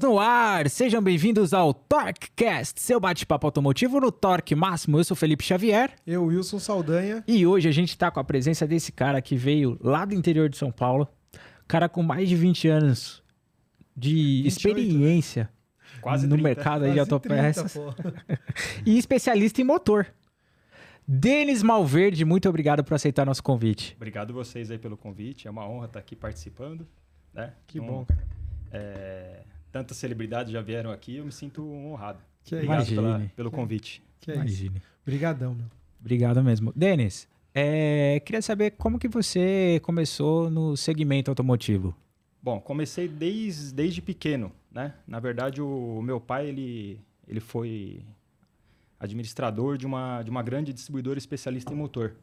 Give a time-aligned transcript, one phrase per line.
[0.00, 0.70] Estamos no ar!
[0.70, 4.98] Sejam bem-vindos ao TorqueCast, seu bate-papo automotivo no Torque Máximo.
[4.98, 5.92] Eu sou Felipe Xavier.
[6.06, 7.22] Eu, Wilson Saldanha.
[7.28, 10.48] E hoje a gente tá com a presença desse cara que veio lá do interior
[10.48, 11.06] de São Paulo.
[11.68, 13.22] Cara com mais de 20 anos
[13.94, 16.00] de 28, experiência né?
[16.00, 16.48] Quase no 30.
[16.48, 17.76] mercado aí de autopeças.
[18.86, 20.06] e especialista em motor.
[21.06, 23.94] Denis Malverde, muito obrigado por aceitar nosso convite.
[23.96, 25.46] Obrigado vocês aí pelo convite.
[25.46, 26.88] É uma honra estar aqui participando.
[27.34, 27.52] Né?
[27.66, 28.06] Que então, bom.
[28.72, 29.39] É,
[29.70, 32.18] tantas celebridades já vieram aqui, eu me sinto honrado.
[32.44, 34.02] Que Obrigado pela, pelo convite.
[34.20, 34.78] Que é Imagine.
[34.78, 34.86] Isso.
[35.02, 35.66] Obrigadão, meu.
[36.00, 36.72] Obrigado mesmo.
[36.74, 41.94] Denis, é, queria saber como que você começou no segmento automotivo.
[42.42, 44.94] Bom, comecei desde, desde pequeno, né?
[45.06, 48.02] Na verdade, o, o meu pai, ele, ele foi
[48.98, 52.14] administrador de uma, de uma grande distribuidora especialista em motor.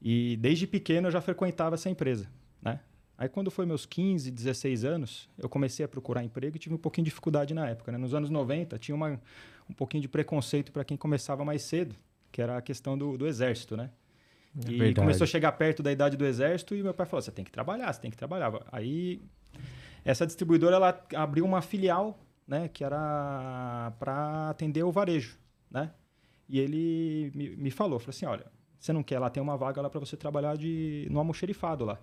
[0.00, 2.26] E desde pequeno eu já frequentava essa empresa,
[2.62, 2.80] né?
[3.20, 6.78] Aí quando foi meus 15, 16 anos, eu comecei a procurar emprego e tive um
[6.78, 7.92] pouquinho de dificuldade na época.
[7.92, 7.98] Né?
[7.98, 9.20] Nos anos 90 tinha uma,
[9.68, 11.94] um pouquinho de preconceito para quem começava mais cedo,
[12.32, 13.90] que era a questão do, do exército, né?
[14.56, 14.94] É e verdade.
[14.94, 17.52] começou a chegar perto da idade do exército e meu pai falou: você tem que
[17.52, 18.54] trabalhar, você tem que trabalhar.
[18.72, 19.20] Aí
[20.02, 22.18] essa distribuidora ela abriu uma filial,
[22.48, 25.38] né, que era para atender o varejo,
[25.70, 25.90] né?
[26.48, 28.46] E ele me, me falou, falou assim, olha,
[28.78, 31.98] você não quer lá tem uma vaga lá para você trabalhar de no almoxerifado lá.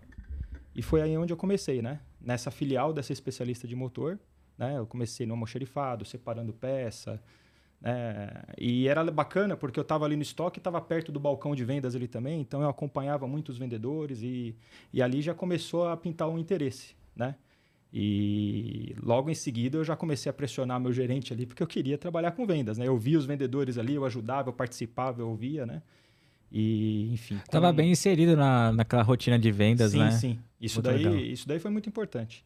[0.77, 1.99] E foi aí onde eu comecei, né?
[2.21, 4.19] Nessa filial dessa especialista de motor,
[4.55, 4.77] né?
[4.77, 7.19] Eu comecei no almoxerifado, separando peça,
[7.81, 8.29] né?
[8.59, 11.95] E era bacana porque eu estava ali no estoque, estava perto do balcão de vendas
[11.95, 14.55] ali também, então eu acompanhava muitos vendedores e,
[14.93, 17.35] e ali já começou a pintar um interesse, né?
[17.91, 21.97] E logo em seguida eu já comecei a pressionar meu gerente ali porque eu queria
[21.97, 22.87] trabalhar com vendas, né?
[22.87, 25.81] Eu via os vendedores ali, eu ajudava, eu participava, eu ouvia, né?
[26.51, 27.35] E, enfim.
[27.37, 30.11] Estava bem inserido na, naquela rotina de vendas, sim, né?
[30.11, 30.39] Sim, sim.
[30.59, 32.45] Isso daí, isso daí foi muito importante.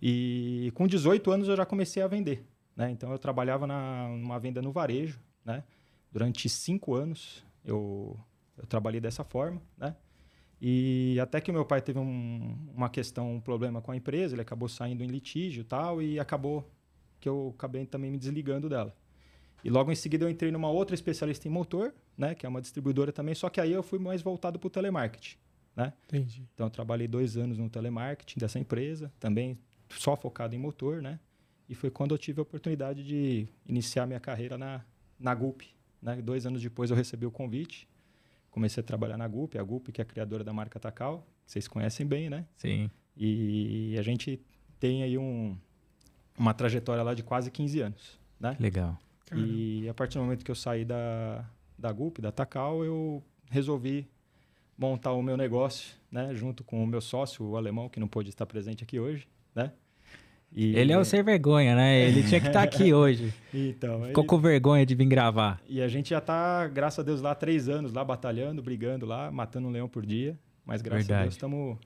[0.00, 2.44] E com 18 anos eu já comecei a vender.
[2.76, 2.90] Né?
[2.90, 5.20] Então eu trabalhava na, numa venda no varejo.
[5.44, 5.62] Né?
[6.10, 8.18] Durante cinco anos eu,
[8.56, 9.62] eu trabalhei dessa forma.
[9.78, 9.94] Né?
[10.60, 14.34] E até que o meu pai teve um, uma questão, um problema com a empresa,
[14.34, 16.70] ele acabou saindo em litígio e tal, e acabou
[17.18, 18.94] que eu acabei também me desligando dela.
[19.64, 22.60] E logo em seguida eu entrei numa outra especialista em motor, né, que é uma
[22.60, 25.36] distribuidora também, só que aí eu fui mais voltado para o telemarketing.
[25.74, 25.92] Né?
[26.04, 26.46] Entendi.
[26.54, 29.58] Então eu trabalhei dois anos no telemarketing dessa empresa, também
[29.88, 31.18] só focado em motor, né?
[31.68, 34.84] E foi quando eu tive a oportunidade de iniciar minha carreira na,
[35.18, 35.74] na GUP.
[36.02, 36.20] Né?
[36.20, 37.88] Dois anos depois eu recebi o convite,
[38.50, 41.52] comecei a trabalhar na GUP, a GUP que é a criadora da marca Takal, que
[41.52, 42.46] vocês conhecem bem, né?
[42.56, 42.90] Sim.
[43.16, 44.40] E a gente
[44.78, 45.56] tem aí um,
[46.36, 48.56] uma trajetória lá de quase 15 anos, né?
[48.58, 48.98] Legal.
[49.34, 51.48] E a partir do momento que eu saí da,
[51.82, 54.08] da GUP, da Takal, eu resolvi
[54.78, 58.30] montar o meu negócio, né, junto com o meu sócio, o alemão, que não pôde
[58.30, 59.72] estar presente aqui hoje, né?
[60.54, 62.02] E, ele é o ser vergonha, né?
[62.02, 63.32] Ele tinha que estar aqui hoje.
[63.54, 65.62] Então, Ficou com vergonha de vir gravar.
[65.66, 69.06] E a gente já está, graças a Deus, lá há três anos, lá batalhando, brigando
[69.06, 70.38] lá, matando um leão por dia.
[70.64, 71.20] Mas graças Verdade.
[71.20, 71.78] a Deus estamos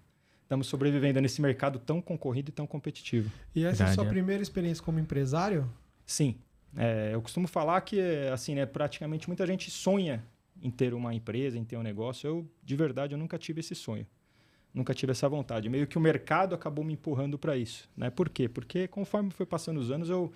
[0.43, 3.31] estamos sobrevivendo nesse mercado tão concorrido e tão competitivo.
[3.55, 4.09] E essa Verdade, é a sua é.
[4.09, 5.69] primeira experiência como empresário?
[6.05, 6.37] Sim.
[6.75, 8.01] É, eu costumo falar que,
[8.33, 10.25] assim, né, praticamente muita gente sonha
[10.63, 12.27] em ter uma empresa, em ter um negócio.
[12.27, 14.07] Eu, de verdade, eu nunca tive esse sonho.
[14.73, 15.69] Nunca tive essa vontade.
[15.69, 17.89] Meio que o mercado acabou me empurrando para isso.
[17.97, 18.11] Né?
[18.11, 18.49] Por quê?
[18.49, 20.33] Porque conforme foi passando os anos, eu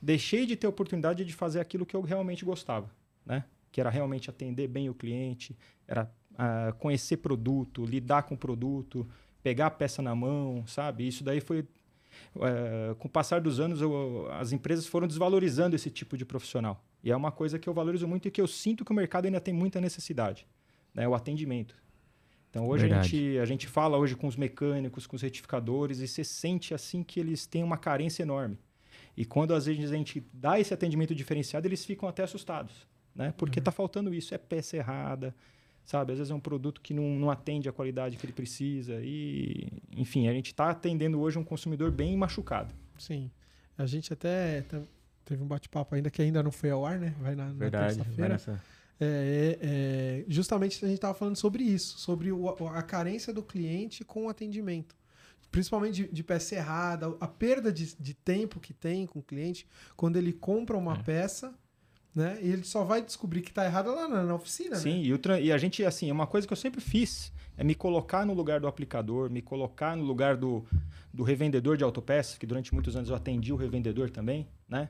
[0.00, 2.90] deixei de ter oportunidade de fazer aquilo que eu realmente gostava.
[3.24, 3.44] Né?
[3.72, 5.56] Que era realmente atender bem o cliente,
[5.86, 9.08] era uh, conhecer produto, lidar com produto,
[9.42, 11.06] pegar a peça na mão, sabe?
[11.06, 11.66] Isso daí foi
[12.40, 16.84] é, com o passar dos anos, eu, as empresas foram desvalorizando esse tipo de profissional.
[17.02, 19.26] E é uma coisa que eu valorizo muito e que eu sinto que o mercado
[19.26, 20.46] ainda tem muita necessidade,
[20.94, 21.08] né?
[21.08, 21.74] o atendimento.
[22.50, 26.08] Então, hoje a gente, a gente fala hoje com os mecânicos, com os retificadores, e
[26.08, 28.58] você sente assim que eles têm uma carência enorme.
[29.16, 33.32] E quando às vezes a gente dá esse atendimento diferenciado, eles ficam até assustados, né?
[33.36, 33.76] Porque está uhum.
[33.76, 35.34] faltando isso, é peça errada,
[35.90, 36.12] sabe?
[36.12, 39.00] Às vezes é um produto que não, não atende a qualidade que ele precisa.
[39.02, 39.66] E,
[39.96, 42.72] enfim, a gente está atendendo hoje um consumidor bem machucado.
[42.96, 43.28] Sim.
[43.76, 44.64] A gente até
[45.24, 47.12] teve um bate-papo ainda que ainda não foi ao ar, né?
[47.20, 48.40] Vai na, na terça-feira.
[49.00, 53.42] É, é, é, justamente a gente estava falando sobre isso, sobre o, a carência do
[53.42, 54.94] cliente com o atendimento.
[55.50, 59.66] Principalmente de, de peça errada, a perda de, de, tempo que tem com o cliente
[59.96, 61.02] quando ele compra uma é.
[61.02, 61.52] peça
[62.14, 62.38] né?
[62.42, 64.76] E ele só vai descobrir que está errado lá na, na oficina.
[64.76, 65.04] Sim, né?
[65.04, 67.74] e, o e a gente, assim, é uma coisa que eu sempre fiz é me
[67.74, 70.64] colocar no lugar do aplicador, me colocar no lugar do,
[71.12, 74.88] do revendedor de autopeças, que durante muitos anos eu atendi o revendedor também, né?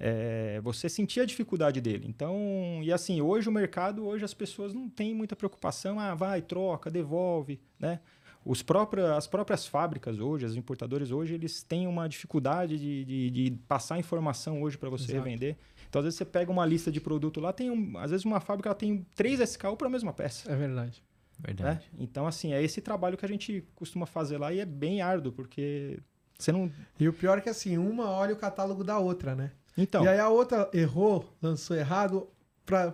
[0.00, 2.06] É, você sentia a dificuldade dele.
[2.08, 6.42] Então, e assim, hoje o mercado, hoje as pessoas não têm muita preocupação, ah, vai,
[6.42, 8.00] troca, devolve, né?
[8.48, 13.30] os próprios, as próprias fábricas hoje, as importadores hoje, eles têm uma dificuldade de, de,
[13.30, 15.18] de passar informação hoje para você Exato.
[15.18, 15.56] revender.
[15.88, 18.40] Então, às vezes, você pega uma lista de produto lá, tem um, às vezes uma
[18.40, 20.50] fábrica ela tem três SKU para a mesma peça.
[20.50, 21.02] É verdade.
[21.38, 21.88] Verdade.
[21.92, 21.98] Né?
[21.98, 25.32] Então, assim, é esse trabalho que a gente costuma fazer lá e é bem árduo,
[25.32, 26.00] porque
[26.38, 26.70] você não.
[26.98, 29.52] E o pior é que assim, uma olha o catálogo da outra, né?
[29.76, 30.04] Então.
[30.04, 32.28] E aí a outra errou, lançou errado.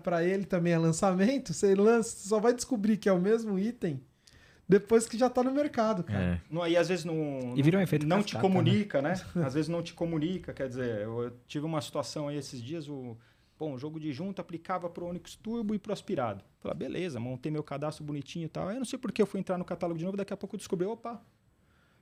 [0.04, 4.00] Para ele também é lançamento, você lança, só vai descobrir que é o mesmo item
[4.68, 6.40] depois que já tá no mercado, cara.
[6.50, 6.68] É.
[6.70, 9.14] E às vezes não, e vira um efeito não cascata, te comunica, né?
[9.34, 9.44] né?
[9.44, 13.16] às vezes não te comunica, quer dizer, eu tive uma situação aí esses dias, o
[13.58, 16.44] Bom, o jogo de junta aplicava para o Onix Turbo e para o aspirado.
[16.58, 18.68] Falei, beleza, montei meu cadastro bonitinho e tal.
[18.68, 20.36] Aí eu não sei por que eu fui entrar no catálogo de novo, daqui a
[20.36, 21.22] pouco eu descobri, opa,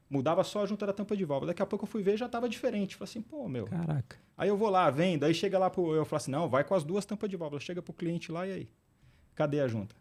[0.08, 1.52] mudava só a junta da tampa de válvula.
[1.52, 2.96] Daqui a pouco eu fui ver já estava diferente.
[2.96, 3.66] Falei assim, pô, meu.
[3.66, 4.16] Caraca.
[4.36, 5.94] Aí eu vou lá, vendo, aí chega lá pro.
[5.94, 7.60] Eu falo assim, não, vai com as duas tampas de válvula.
[7.60, 8.68] Chega pro cliente lá e aí?
[9.34, 9.94] Cadê a junta?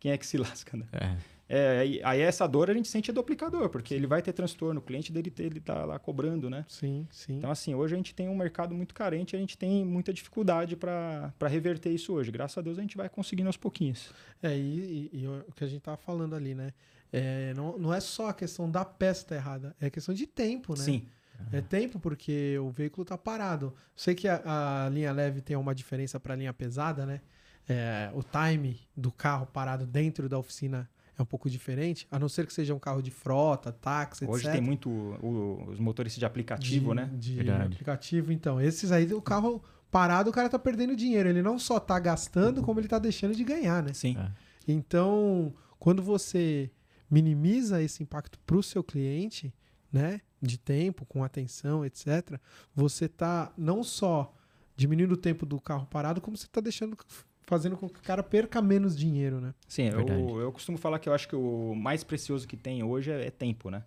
[0.00, 0.86] Quem é que se lasca, né?
[0.92, 1.16] É.
[1.48, 4.82] É, aí, essa dor a gente sente do aplicador, porque ele vai ter transtorno, o
[4.82, 6.64] cliente dele ele tá lá cobrando, né?
[6.68, 7.36] Sim, sim.
[7.36, 10.74] Então, assim, hoje a gente tem um mercado muito carente, a gente tem muita dificuldade
[10.74, 12.30] para reverter isso hoje.
[12.30, 14.10] Graças a Deus a gente vai conseguindo aos pouquinhos.
[14.42, 16.72] É, e, e, e o que a gente tava falando ali, né?
[17.12, 20.72] É, não, não é só a questão da peça tá errada, é questão de tempo,
[20.76, 20.84] né?
[20.84, 21.06] Sim.
[21.52, 23.74] É tempo porque o veículo tá parado.
[23.94, 27.20] Sei que a, a linha leve tem uma diferença para a linha pesada, né?
[27.68, 32.28] É, o time do carro parado dentro da oficina é um pouco diferente, a não
[32.28, 34.52] ser que seja um carro de frota, táxi, Hoje etc.
[34.52, 37.10] tem muito o, os motoristas de aplicativo, de, né?
[37.14, 37.72] De Verdade.
[37.72, 38.60] aplicativo, então.
[38.60, 41.28] Esses aí, o carro parado, o cara tá perdendo dinheiro.
[41.28, 43.92] Ele não só tá gastando, como ele tá deixando de ganhar, né?
[43.92, 44.16] Sim.
[44.18, 44.30] É.
[44.66, 46.70] Então, quando você
[47.08, 49.54] minimiza esse impacto para o seu cliente,
[49.92, 50.20] né?
[50.42, 52.38] De tempo, com atenção, etc.,
[52.74, 54.34] você tá não só
[54.76, 56.98] diminuindo o tempo do carro parado, como você está deixando
[57.46, 59.54] fazendo com que o cara perca menos dinheiro, né?
[59.68, 63.10] Sim, eu, eu costumo falar que eu acho que o mais precioso que tem hoje
[63.10, 63.82] é, é, tempo, né?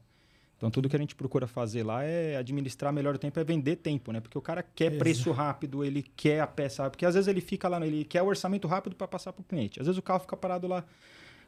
[0.58, 3.76] Então tudo que a gente procura fazer lá é administrar melhor o tempo, é vender
[3.78, 4.20] tempo, né?
[4.20, 5.00] Porque o cara quer Exato.
[5.00, 8.26] preço rápido, ele quer a peça, porque às vezes ele fica lá, ele quer o
[8.26, 9.80] orçamento rápido para passar para o cliente.
[9.80, 10.84] Às vezes o carro fica parado lá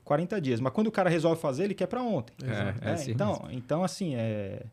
[0.03, 2.33] 40 dias, mas quando o cara resolve fazer, ele quer para ontem.
[2.43, 4.65] É, é, assim então, então assim, é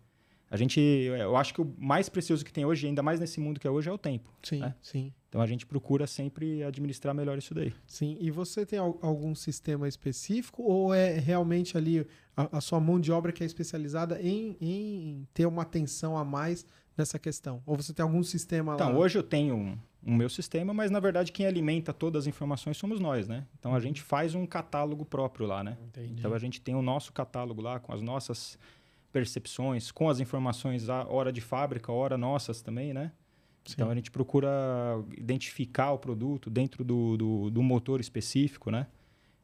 [0.50, 3.58] a gente, eu acho que o mais precioso que tem hoje, ainda mais nesse mundo
[3.58, 4.30] que é hoje, é o tempo.
[4.42, 4.74] Sim, né?
[4.80, 5.12] sim.
[5.36, 7.70] Então a gente procura sempre administrar melhor isso daí.
[7.86, 12.98] Sim, e você tem algum sistema específico ou é realmente ali a, a sua mão
[12.98, 16.64] de obra que é especializada em, em, ter uma atenção a mais
[16.96, 17.62] nessa questão?
[17.66, 18.92] Ou você tem algum sistema então, lá?
[18.92, 22.26] Então, hoje eu tenho um, um meu sistema, mas na verdade quem alimenta todas as
[22.26, 23.46] informações somos nós, né?
[23.60, 25.76] Então a gente faz um catálogo próprio lá, né?
[25.86, 26.14] Entendi.
[26.18, 28.58] Então a gente tem o nosso catálogo lá com as nossas
[29.12, 33.12] percepções, com as informações a hora de fábrica, hora nossas também, né?
[33.66, 33.74] Sim.
[33.74, 34.48] Então a gente procura
[35.16, 38.86] identificar o produto dentro do, do, do motor específico, né?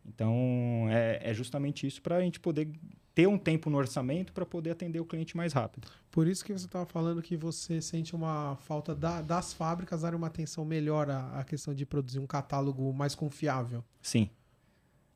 [0.06, 2.69] Então é, é justamente isso para a gente poder
[3.14, 5.86] ter um tempo no orçamento para poder atender o cliente mais rápido.
[6.10, 10.16] Por isso que você estava falando que você sente uma falta da, das fábricas darem
[10.16, 13.85] uma atenção melhor à, à, questão de produzir um catálogo mais confiável.
[14.00, 14.30] Sim.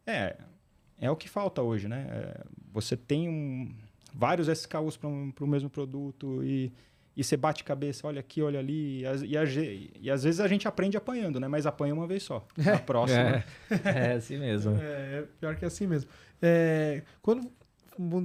[0.07, 0.37] É,
[0.99, 2.07] é o que falta hoje, né?
[2.11, 3.75] É, você tem um,
[4.15, 6.73] vários SKUs para o mesmo produto e
[7.17, 9.03] e você bate cabeça, olha aqui, olha ali.
[9.03, 11.49] E, e, e, às vezes a gente aprende apanhando, né?
[11.49, 12.47] Mas apanha uma vez só.
[12.67, 12.73] É.
[12.73, 13.45] A próxima.
[13.71, 14.77] É, é assim mesmo.
[14.77, 16.11] É, é, pior que é assim mesmo.
[16.43, 17.51] É, quando,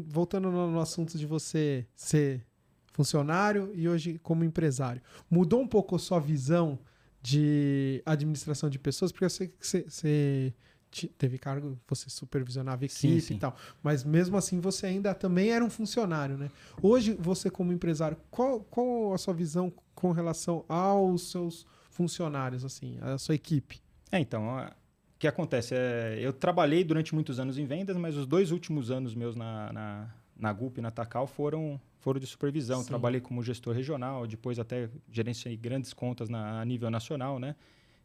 [0.08, 2.44] voltando no, no assunto de você ser
[2.92, 6.80] funcionário e hoje como empresário, mudou um pouco a sua visão
[7.22, 9.12] de administração de pessoas?
[9.12, 10.54] Porque eu sei que você, você
[10.92, 13.36] teve cargo, você supervisionava equipe sim, sim.
[13.36, 13.56] e tal.
[13.82, 16.52] Mas mesmo assim você ainda também era um funcionário, né?
[16.82, 22.98] Hoje, você como empresário, qual, qual a sua visão com relação aos seus funcionários, assim,
[23.02, 23.82] a sua equipe?
[24.12, 25.74] É, então, o que acontece?
[25.76, 29.72] É, eu trabalhei durante muitos anos em vendas, mas os dois últimos anos meus na,
[29.72, 32.84] na, na GUP e na Tacal foram, foram de supervisão.
[32.84, 37.56] Trabalhei como gestor regional, depois até gerenciei grandes contas na, a nível nacional, né?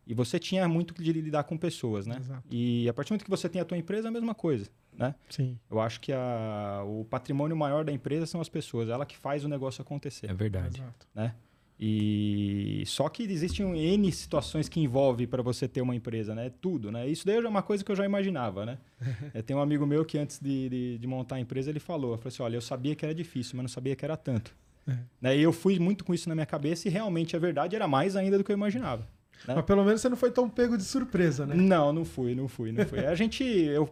[0.07, 2.17] E você tinha muito de lidar com pessoas, né?
[2.19, 2.45] Exato.
[2.49, 4.71] E a partir do momento que você tem a tua empresa, é a mesma coisa,
[4.97, 5.15] né?
[5.29, 5.59] Sim.
[5.69, 9.45] Eu acho que a, o patrimônio maior da empresa são as pessoas, ela que faz
[9.45, 10.31] o negócio acontecer.
[10.31, 10.81] É verdade.
[10.81, 11.07] Exato.
[11.13, 11.35] Né?
[11.79, 16.51] E só que existem N situações que envolvem para você ter uma empresa, né?
[16.61, 17.07] Tudo, né?
[17.07, 18.79] Isso daí é uma coisa que eu já imaginava, né?
[19.35, 22.13] é, tem um amigo meu que antes de, de, de, montar a empresa, ele falou,
[22.13, 24.57] eu falei assim, olha, eu sabia que era difícil, mas não sabia que era tanto.
[24.89, 24.97] É.
[25.21, 25.37] Né?
[25.37, 28.17] E eu fui muito com isso na minha cabeça e realmente a verdade era mais
[28.17, 29.07] ainda do que eu imaginava.
[29.47, 29.55] Né?
[29.55, 31.55] Mas pelo menos você não foi tão pego de surpresa, né?
[31.55, 33.05] Não, não fui, não fui, não fui.
[33.07, 33.89] a gente, eu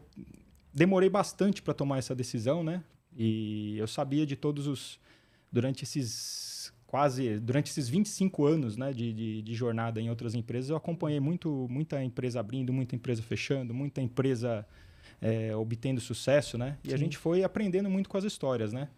[0.73, 2.83] demorei bastante para tomar essa decisão, né?
[3.17, 4.99] E eu sabia de todos os
[5.51, 10.71] durante esses quase durante esses 25 anos, né, de, de, de jornada em outras empresas,
[10.71, 14.67] eu acompanhei muito muita empresa abrindo, muita empresa fechando, muita empresa
[15.21, 16.77] é, obtendo sucesso, né?
[16.85, 16.95] E Sim.
[16.95, 18.89] a gente foi aprendendo muito com as histórias, né?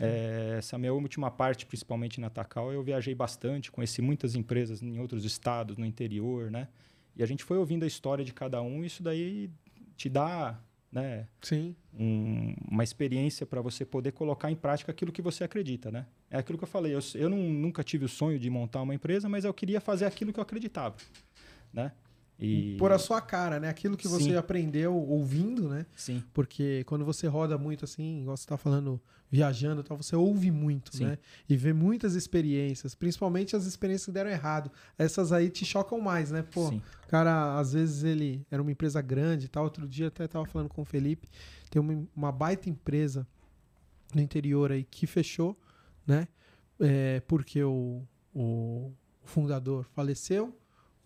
[0.00, 4.98] É, essa minha última parte, principalmente na Takal, eu viajei bastante, conheci muitas empresas em
[4.98, 6.68] outros estados, no interior, né?
[7.16, 9.50] E a gente foi ouvindo a história de cada um e isso daí
[9.96, 10.60] te dá
[10.96, 11.26] né?
[11.42, 11.76] Sim.
[11.92, 16.06] Um, uma experiência para você poder colocar em prática aquilo que você acredita, né?
[16.30, 16.94] É aquilo que eu falei.
[16.94, 20.06] Eu, eu não, nunca tive o sonho de montar uma empresa, mas eu queria fazer
[20.06, 20.96] aquilo que eu acreditava,
[21.72, 21.92] né?
[22.38, 22.76] E...
[22.78, 23.68] Por a sua cara, né?
[23.68, 24.36] Aquilo que você Sim.
[24.36, 25.86] aprendeu ouvindo, né?
[25.94, 26.22] Sim.
[26.34, 29.00] Porque quando você roda muito assim, igual você está falando,
[29.30, 31.06] viajando tal, você ouve muito, Sim.
[31.06, 31.18] né?
[31.48, 34.70] E vê muitas experiências, principalmente as experiências que deram errado.
[34.98, 36.42] Essas aí te chocam mais, né?
[36.42, 36.82] Pô, Sim.
[37.08, 39.64] cara, às vezes ele era uma empresa grande e tal.
[39.64, 41.28] Outro dia até tava falando com o Felipe,
[41.70, 43.26] tem uma, uma baita empresa
[44.14, 45.58] no interior aí que fechou,
[46.06, 46.28] né?
[46.78, 48.02] É, porque o,
[48.34, 48.92] o
[49.24, 50.54] fundador faleceu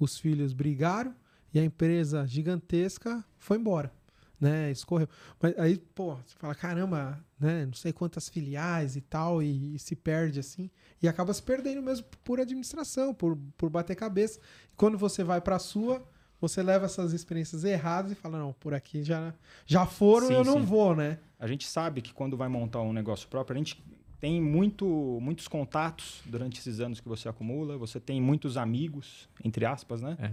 [0.01, 1.15] os filhos brigaram
[1.53, 3.93] e a empresa gigantesca foi embora,
[4.41, 4.71] né?
[4.71, 5.09] Escorreu.
[5.41, 7.67] Mas aí, pô, você fala, caramba, né?
[7.67, 10.71] Não sei quantas filiais e tal, e, e se perde assim.
[11.03, 14.41] E acaba se perdendo mesmo por administração, por, por bater cabeça.
[14.73, 16.03] E quando você vai para a sua,
[16.41, 19.35] você leva essas experiências erradas e fala, não, por aqui já,
[19.67, 20.65] já foram, sim, eu não sim.
[20.65, 21.19] vou, né?
[21.39, 23.83] A gente sabe que quando vai montar um negócio próprio, a gente
[24.21, 29.65] tem muito, muitos contatos durante esses anos que você acumula, você tem muitos amigos, entre
[29.65, 30.17] aspas, né?
[30.21, 30.31] É.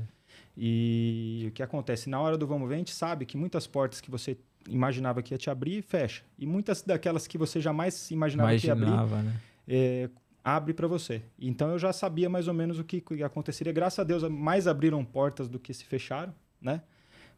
[0.57, 2.09] E o que acontece?
[2.09, 5.33] Na hora do vamos ver, a gente sabe que muitas portas que você imaginava que
[5.33, 6.23] ia te abrir, fecha.
[6.37, 9.39] E muitas daquelas que você jamais imaginava, imaginava que ia abrir, né?
[9.67, 10.09] é,
[10.43, 11.21] abre para você.
[11.39, 13.71] Então eu já sabia mais ou menos o que, aconteceria.
[13.71, 16.81] Graças a Deus, mais abriram portas do que se fecharam, né?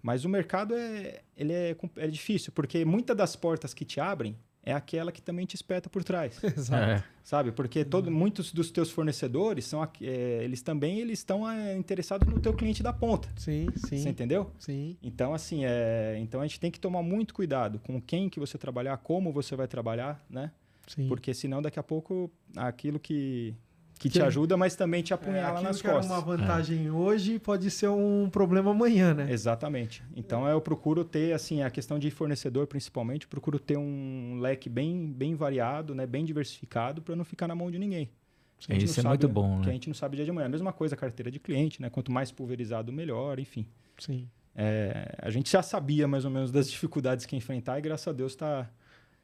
[0.02, 4.36] Mas o mercado é, ele é, é difícil, porque muitas das portas que te abrem,
[4.64, 6.42] é aquela que também te espeta por trás.
[6.44, 6.92] Exato.
[6.92, 7.04] É.
[7.24, 7.52] Sabe?
[7.52, 12.40] Porque todo, muitos dos teus fornecedores são é, eles também eles estão é, interessados no
[12.40, 13.30] teu cliente da ponta.
[13.38, 13.98] Sim, sim.
[13.98, 14.52] Você entendeu?
[14.60, 14.98] Sim.
[15.02, 18.58] Então assim, é, então a gente tem que tomar muito cuidado com quem que você
[18.58, 20.52] trabalhar, como você vai trabalhar, né?
[20.88, 21.08] Sim.
[21.08, 23.54] Porque senão daqui a pouco aquilo que
[24.00, 26.06] que te ajuda, mas também te apunhala é, nas que costas.
[26.06, 26.92] uma vantagem é.
[26.92, 29.28] hoje pode ser um problema amanhã, né?
[29.30, 30.02] Exatamente.
[30.16, 35.12] Então eu procuro ter assim a questão de fornecedor, principalmente, procuro ter um leque bem
[35.12, 38.10] bem variado, né, bem diversificado para não ficar na mão de ninguém.
[38.58, 39.64] Isso é sabe, muito bom, né?
[39.64, 40.46] Que a gente não sabe dia de amanhã.
[40.46, 41.90] A mesma coisa a carteira de cliente, né?
[41.90, 43.68] Quanto mais pulverizado, melhor, enfim.
[43.98, 44.30] Sim.
[44.56, 48.12] É, a gente já sabia mais ou menos das dificuldades que enfrentar e graças a
[48.12, 48.70] Deus está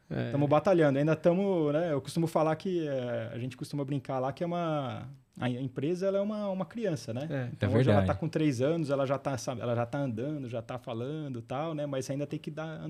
[0.09, 0.49] Estamos é.
[0.49, 0.99] batalhando.
[0.99, 1.91] Ainda estamos, né?
[1.91, 5.07] Eu costumo falar que é, a gente costuma brincar lá que é uma
[5.37, 7.27] a empresa ela é uma, uma criança, né?
[7.29, 9.99] É, então, é hoje ela está com três anos, ela já está ela já tá
[9.99, 11.85] andando, já está falando, tal, né?
[11.85, 12.87] Mas ainda tem que dar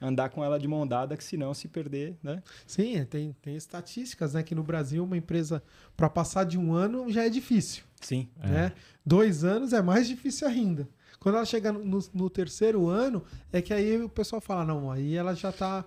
[0.00, 2.42] andar com ela de mão dada, que senão se perder, né?
[2.66, 4.42] Sim, tem, tem estatísticas, né?
[4.42, 5.62] Que no Brasil uma empresa
[5.96, 7.84] para passar de um ano já é difícil.
[8.00, 8.28] Sim.
[8.38, 8.66] Né?
[8.66, 8.72] É.
[9.04, 10.88] Dois anos é mais difícil ainda.
[11.18, 15.14] Quando ela chega no, no, terceiro ano, é que aí o pessoal fala, não, aí
[15.14, 15.84] ela já está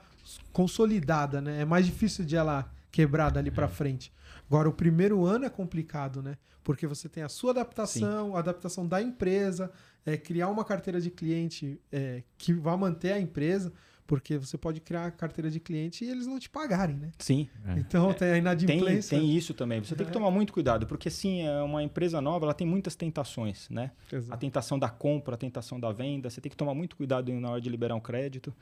[0.52, 1.62] consolidada, né?
[1.62, 3.70] É mais difícil de ela quebrar dali para é.
[3.70, 4.12] frente.
[4.48, 6.38] Agora, o primeiro ano é complicado, né?
[6.64, 8.36] Porque você tem a sua adaptação, Sim.
[8.36, 9.72] a adaptação da empresa,
[10.06, 13.74] é, criar uma carteira de cliente é, que vá manter a empresa,
[14.06, 17.12] porque você pode criar a carteira de cliente e eles não te pagarem, né?
[17.18, 17.50] Sim.
[17.66, 17.80] É.
[17.80, 19.18] Então tem a inadimplência.
[19.18, 19.84] Tem, tem isso também.
[19.84, 20.14] Você tem que é.
[20.14, 23.92] tomar muito cuidado, porque sim, é uma empresa nova, ela tem muitas tentações, né?
[24.12, 24.34] Exato.
[24.34, 26.30] A tentação da compra, a tentação da venda.
[26.30, 28.54] Você tem que tomar muito cuidado na hora de liberar um crédito.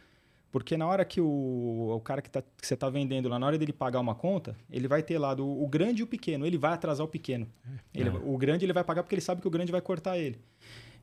[0.51, 3.47] Porque na hora que o, o cara que, tá, que você está vendendo lá, na
[3.47, 6.45] hora dele pagar uma conta, ele vai ter lá do, o grande e o pequeno.
[6.45, 7.47] Ele vai atrasar o pequeno.
[7.65, 7.99] É.
[8.01, 8.11] Ele, é.
[8.11, 10.39] O grande ele vai pagar porque ele sabe que o grande vai cortar ele.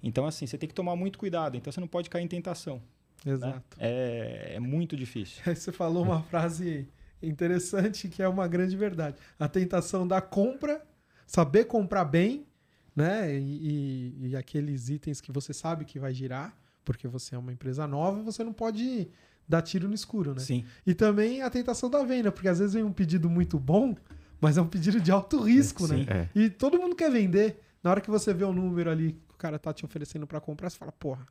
[0.03, 1.57] Então, assim, você tem que tomar muito cuidado.
[1.57, 2.83] Então, você não pode cair em tentação.
[3.25, 3.33] Né?
[3.33, 3.55] Exato.
[3.55, 3.63] Né?
[3.79, 5.43] É, é muito difícil.
[5.47, 6.87] Aí você falou uma frase
[7.23, 9.17] interessante que é uma grande verdade.
[9.39, 10.87] A tentação da compra,
[11.27, 12.47] saber comprar bem,
[12.95, 13.35] né?
[13.35, 17.53] E, e, e aqueles itens que você sabe que vai girar, porque você é uma
[17.53, 19.09] empresa nova, você não pode
[19.49, 20.41] dar tiro no escuro, né?
[20.41, 20.65] Sim.
[20.87, 23.97] E também a tentação da venda, porque às vezes vem um pedido muito bom,
[24.41, 26.07] mas é um pedido de alto risco, é, né?
[26.09, 26.29] É.
[26.39, 27.61] E todo mundo quer vender.
[27.83, 30.27] Na hora que você vê o um número ali que o cara tá te oferecendo
[30.27, 31.27] para comprar, você fala, porra,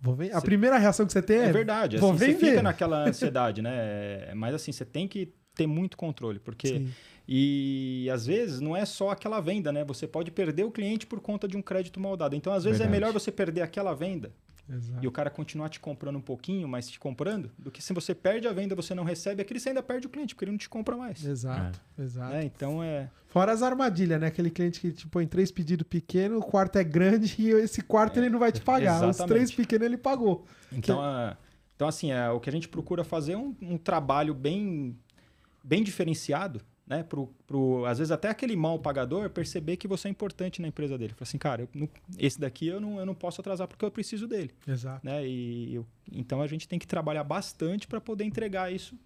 [0.00, 0.34] vou vender.
[0.34, 1.44] A primeira reação que você tem é.
[1.46, 1.96] É verdade.
[1.98, 2.38] Vou assim, vender.
[2.38, 4.32] Você fica naquela ansiedade, né?
[4.34, 6.68] Mas assim, você tem que ter muito controle, porque.
[6.68, 6.90] Sim.
[7.32, 9.84] E às vezes não é só aquela venda, né?
[9.84, 12.34] Você pode perder o cliente por conta de um crédito mal dado.
[12.34, 12.96] Então, às vezes, é verdade.
[12.96, 14.32] é melhor você perder aquela venda
[14.72, 15.04] Exato.
[15.04, 18.14] e o cara continuar te comprando um pouquinho, mas te comprando, do que se você
[18.14, 20.58] perde a venda, você não recebe, aquele você ainda perde o cliente, porque ele não
[20.58, 21.24] te compra mais.
[21.24, 22.02] Exato, é.
[22.02, 22.34] exato.
[22.34, 23.10] É, então é.
[23.26, 24.26] Fora as armadilhas, né?
[24.26, 28.18] Aquele cliente que te põe três pedidos pequenos, o quarto é grande e esse quarto
[28.18, 28.96] é, ele não vai te pagar.
[28.96, 29.20] Exatamente.
[29.20, 30.44] Os três pequenos ele pagou.
[30.72, 31.02] Então, que...
[31.02, 31.36] a,
[31.74, 34.96] então assim, é, o que a gente procura fazer é um, um trabalho bem,
[35.64, 36.60] bem diferenciado
[36.90, 40.66] né, pro, pro, às vezes até aquele mal pagador perceber que você é importante na
[40.66, 41.12] empresa dele.
[41.12, 44.26] Fala assim, cara, eu, esse daqui eu não, eu não posso atrasar porque eu preciso
[44.26, 44.52] dele.
[44.66, 45.06] Exato.
[45.06, 45.24] Né?
[45.24, 48.98] E eu, então a gente tem que trabalhar bastante para poder entregar isso,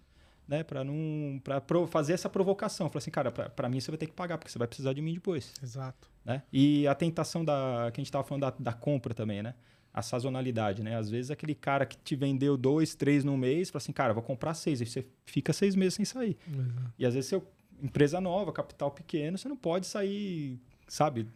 [0.47, 2.89] né, para não para fazer essa provocação.
[2.89, 5.01] Fala assim, cara, para mim você vai ter que pagar porque você vai precisar de
[5.03, 5.53] mim depois.
[5.61, 6.09] Exato.
[6.25, 6.41] Né?
[6.51, 9.53] E a tentação da que a gente estava falando da, da compra também, né?
[9.93, 10.97] a sazonalidade, né?
[10.97, 14.21] Às vezes aquele cara que te vendeu dois, três no mês, fala assim, cara, vou
[14.21, 16.35] comprar seis, aí você fica seis meses sem sair.
[16.53, 16.87] Uhum.
[16.99, 17.47] E às vezes seu
[17.81, 21.27] empresa nova, capital pequeno, você não pode sair, sabe,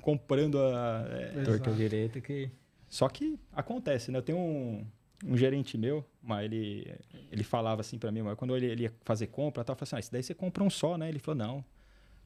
[0.00, 1.06] comprando a.
[1.10, 2.50] É, Torta direita que.
[2.88, 4.18] Só que acontece, né?
[4.18, 4.86] Eu tenho um,
[5.24, 6.94] um gerente meu, mas ele,
[7.32, 9.96] ele falava assim para mim, mas quando ele, ele, ia fazer compra, eu falava assim:
[9.96, 11.08] ah, isso daí você compra um só, né?
[11.08, 11.64] Ele falou: não,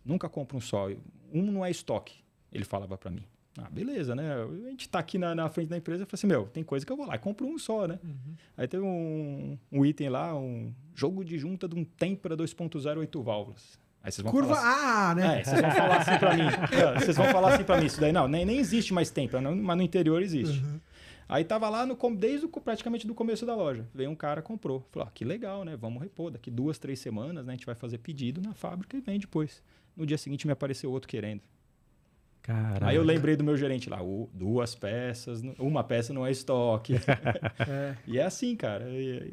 [0.04, 0.88] nunca compra um só.
[1.32, 2.16] Um não é estoque,
[2.52, 3.24] ele falava para mim.
[3.64, 4.24] Ah, beleza, né?
[4.66, 6.86] A gente tá aqui na, na frente da empresa e falei assim, meu, tem coisa
[6.86, 7.98] que eu vou lá e compro um só, né?
[8.02, 8.34] Uhum.
[8.56, 13.22] Aí teve um, um item lá, um jogo de junta de um Tempra 2.0 8
[13.22, 13.78] válvulas.
[14.02, 15.40] Aí vocês vão Curva falar assim, A, né?
[15.40, 16.42] É, vocês vão falar assim pra mim.
[16.78, 19.40] É, vocês vão falar assim pra mim, isso daí não, nem, nem existe mais Tempra,
[19.40, 20.62] não, mas no interior existe.
[20.62, 20.80] Uhum.
[21.28, 23.86] Aí tava lá no, desde o, praticamente do começo da loja.
[23.94, 24.86] Veio um cara, comprou.
[24.90, 25.76] Falou, ah, que legal, né?
[25.76, 26.30] Vamos repor.
[26.30, 27.52] Daqui duas, três semanas, né?
[27.52, 29.62] A gente vai fazer pedido na fábrica e vem depois.
[29.94, 31.42] No dia seguinte me apareceu outro querendo.
[32.48, 32.86] Caraca.
[32.86, 33.98] Aí eu lembrei do meu gerente lá,
[34.32, 36.94] duas peças, uma peça não é estoque.
[37.68, 37.94] é.
[38.06, 38.86] E é assim, cara.
[38.88, 39.32] É,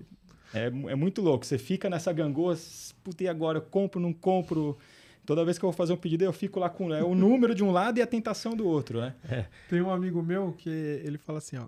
[0.54, 1.46] é, é, muito louco.
[1.46, 2.58] Você fica nessa gangorra,
[3.02, 3.60] puta, e agora?
[3.60, 4.78] Eu compro, não compro?
[5.26, 7.56] Toda vez que eu vou fazer um pedido, eu fico lá com é, o número
[7.56, 9.16] de um lado e a tentação do outro, né?
[9.32, 9.46] É.
[9.70, 11.68] Tem um amigo meu que ele fala assim, ó.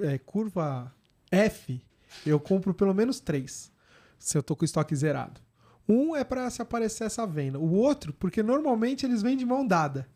[0.00, 0.94] É, curva
[1.30, 1.80] F,
[2.26, 3.72] eu compro pelo menos três.
[4.18, 5.40] Se eu tô com o estoque zerado.
[5.88, 7.58] Um é para se aparecer essa venda.
[7.58, 10.06] O outro, porque normalmente eles vêm de mão dada.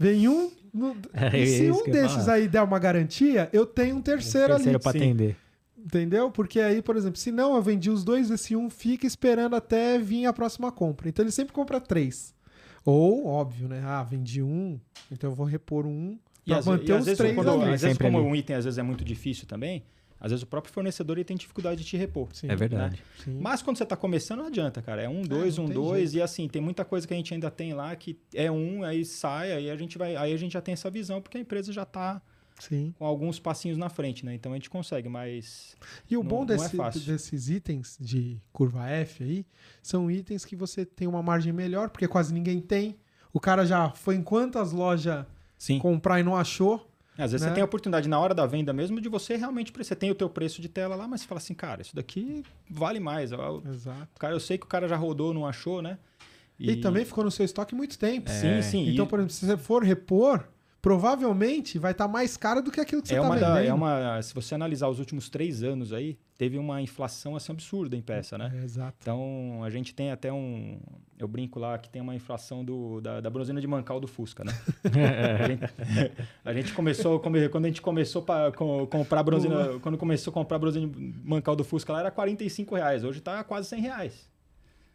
[0.00, 0.50] Vem um.
[0.72, 4.56] No, é, e se um desses aí der uma garantia, eu tenho um terceiro, um
[4.56, 4.82] terceiro ali.
[4.82, 5.36] para atender.
[5.76, 6.30] Entendeu?
[6.30, 9.98] Porque aí, por exemplo, se não eu vendi os dois, esse um fica esperando até
[9.98, 11.08] vir a próxima compra.
[11.08, 12.34] Então ele sempre compra três.
[12.82, 13.82] Ou, óbvio, né?
[13.84, 17.74] Ah, vendi um, então eu vou repor um para manter os três quando, ali.
[17.74, 18.26] Às vezes, como ali.
[18.26, 19.82] um item às vezes é muito difícil também,
[20.20, 22.28] às vezes o próprio fornecedor ele tem dificuldade de te repor.
[22.32, 23.02] Sim, é verdade.
[23.26, 23.38] Né?
[23.40, 25.02] Mas quando você está começando, não adianta, cara.
[25.02, 26.12] É um, é, dois, é, um, dois.
[26.12, 26.16] Jeito.
[26.18, 29.04] E assim, tem muita coisa que a gente ainda tem lá que é um, aí
[29.04, 30.16] sai, aí a gente vai.
[30.16, 32.20] Aí a gente já tem essa visão, porque a empresa já está
[32.98, 34.34] com alguns passinhos na frente, né?
[34.34, 35.74] Então a gente consegue, mas.
[36.10, 39.46] E o não, bom desse, é desses itens de curva F aí
[39.82, 42.98] são itens que você tem uma margem melhor, porque quase ninguém tem.
[43.32, 45.24] O cara já foi em quantas lojas
[45.80, 46.89] comprar e não achou.
[47.20, 47.48] Às vezes né?
[47.48, 50.14] você tem a oportunidade na hora da venda mesmo de você realmente você tem o
[50.14, 53.30] teu preço de tela lá, mas você fala assim, cara, isso daqui vale mais.
[53.32, 54.08] Exato.
[54.18, 55.98] Cara, eu sei que o cara já rodou, não achou, né?
[56.58, 58.30] E, e também ficou no seu estoque muito tempo.
[58.30, 58.34] É.
[58.34, 58.88] Sim, sim.
[58.90, 60.44] Então, por exemplo, se você for repor,
[60.80, 63.54] provavelmente vai estar tá mais caro do que aquilo que você está é vendendo.
[63.54, 67.52] Da, é uma, se você analisar os últimos três anos aí, teve uma inflação assim
[67.52, 68.50] absurda em peça, né?
[68.54, 68.96] É, exato.
[69.00, 70.80] Então, a gente tem até um...
[71.18, 74.42] Eu brinco lá que tem uma inflação do, da, da bronzina de mancal do Fusca,
[74.42, 74.52] né?
[75.38, 75.72] a, gente,
[76.46, 77.20] a, gente, começou...
[77.20, 78.50] Quando a gente começou a
[78.86, 79.78] comprar bronzina...
[79.80, 83.04] Quando começou a comprar bronzina de mancal do Fusca lá, era 45 reais.
[83.04, 84.29] Hoje está quase 100 reais.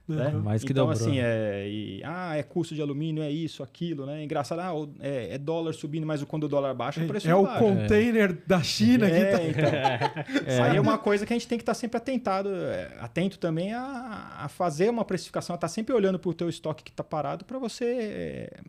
[0.07, 0.29] Né?
[0.29, 1.01] Mais que então, dobrou.
[1.01, 4.23] assim, é, e, ah, é custo de alumínio, é isso, aquilo, né?
[4.23, 7.35] Engraçado, ah, é, é dólar subindo, mas quando o dólar baixa, o preço é, é
[7.35, 8.37] o container é.
[8.45, 9.43] da China é, que tá...
[9.43, 10.45] então.
[10.45, 10.61] é.
[10.61, 13.39] Aí é uma coisa que a gente tem que estar tá sempre atentado, é, atento
[13.39, 16.83] também a, a fazer uma precificação, a estar tá sempre olhando para o teu estoque
[16.83, 18.59] que está parado para você é,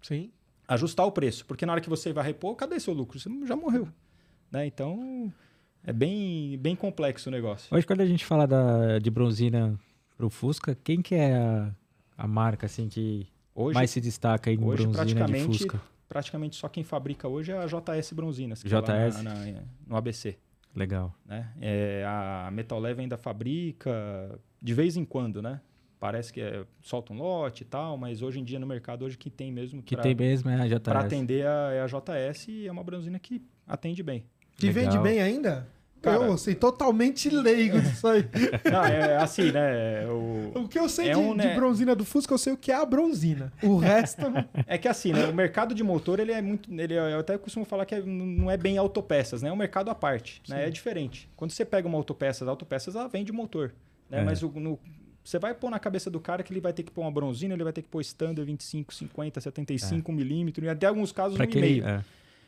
[0.00, 0.30] Sim.
[0.66, 1.44] ajustar o preço.
[1.44, 3.20] Porque na hora que você vai repor, cadê seu lucro?
[3.20, 3.86] Você já morreu.
[4.50, 4.64] Né?
[4.64, 5.30] Então,
[5.84, 7.68] é bem, bem complexo o negócio.
[7.76, 9.78] Hoje, quando a gente fala da, de bronzina
[10.20, 11.74] pro Fusca, quem que é a,
[12.18, 15.80] a marca assim que hoje, mais se destaca aí em hoje, bronzina de Fusca?
[16.06, 19.18] Praticamente só quem fabrica hoje é a JS Bronzinas, JS?
[19.18, 20.36] É na, na, no ABC.
[20.76, 21.14] Legal.
[21.24, 21.50] Né?
[21.60, 25.60] É, a Metal Leve ainda fabrica de vez em quando, né?
[25.98, 29.16] Parece que é, solta um lote e tal, mas hoje em dia no mercado, hoje
[29.16, 29.82] que tem mesmo.
[29.82, 30.80] Que pra, tem mesmo é a JS.
[30.80, 34.24] Para atender a, é a JS e é uma bronzina que atende bem.
[34.58, 34.84] Que Legal.
[34.84, 35.66] vende bem ainda?
[36.02, 38.24] Cara, eu sei totalmente leigo disso aí.
[38.70, 40.06] Não, é assim, né?
[40.06, 41.48] O, o que eu sei é de, um, né?
[41.48, 43.52] de, bronzina do Fusca, eu sei o que é a bronzina.
[43.62, 44.22] O resto.
[44.66, 45.26] é que assim, né?
[45.26, 46.72] O mercado de motor, ele é muito.
[46.72, 49.50] Ele, eu até costumo falar que é, não é bem autopeças, né?
[49.50, 50.42] É um mercado à parte.
[50.48, 50.68] Né?
[50.68, 51.28] É diferente.
[51.36, 53.74] Quando você pega uma autopeças, autopeças ela vende motor.
[54.08, 54.20] Né?
[54.20, 54.24] É.
[54.24, 54.78] Mas o, no,
[55.22, 57.52] você vai pôr na cabeça do cara que ele vai ter que pôr uma bronzina,
[57.52, 60.14] ele vai ter que pôr standard 25, 50, 75 é.
[60.14, 61.86] milímetros, e até alguns casos pra um e meio.
[61.86, 62.02] É.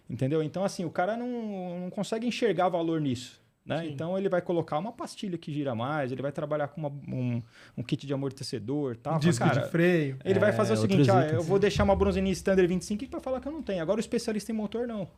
[0.09, 0.43] Entendeu?
[0.43, 3.42] Então, assim, o cara não, não consegue enxergar valor nisso.
[3.65, 3.87] Né?
[3.87, 7.41] Então ele vai colocar uma pastilha que gira mais, ele vai trabalhar com uma, um,
[7.79, 9.17] um, kit de amortecedor, tal.
[9.17, 10.19] Um disco cara, de freio.
[10.25, 13.21] Ele é, vai fazer o seguinte: ah, eu vou deixar uma bronzina standard 25 para
[13.21, 13.81] falar que eu não tenho.
[13.81, 15.09] Agora o especialista em motor não.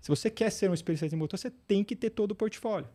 [0.00, 2.88] Se você quer ser um especialista em motor, você tem que ter todo o portfólio.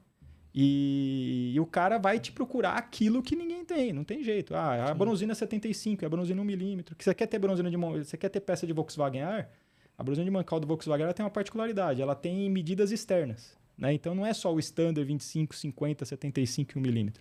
[0.54, 4.54] E, e, o cara vai te procurar aquilo que ninguém tem, não tem jeito.
[4.54, 6.96] Ah, a bronzina 75, é a bronzina 1mm.
[6.98, 9.50] Que você quer ter bronzina de você quer ter peça de Volkswagen Ar?
[9.98, 13.58] A bronzina de mancal do Volkswagen ela tem uma particularidade, ela tem medidas externas.
[13.78, 13.94] Né?
[13.94, 17.14] Então não é só o standard 25, 50, 75 e 1mm.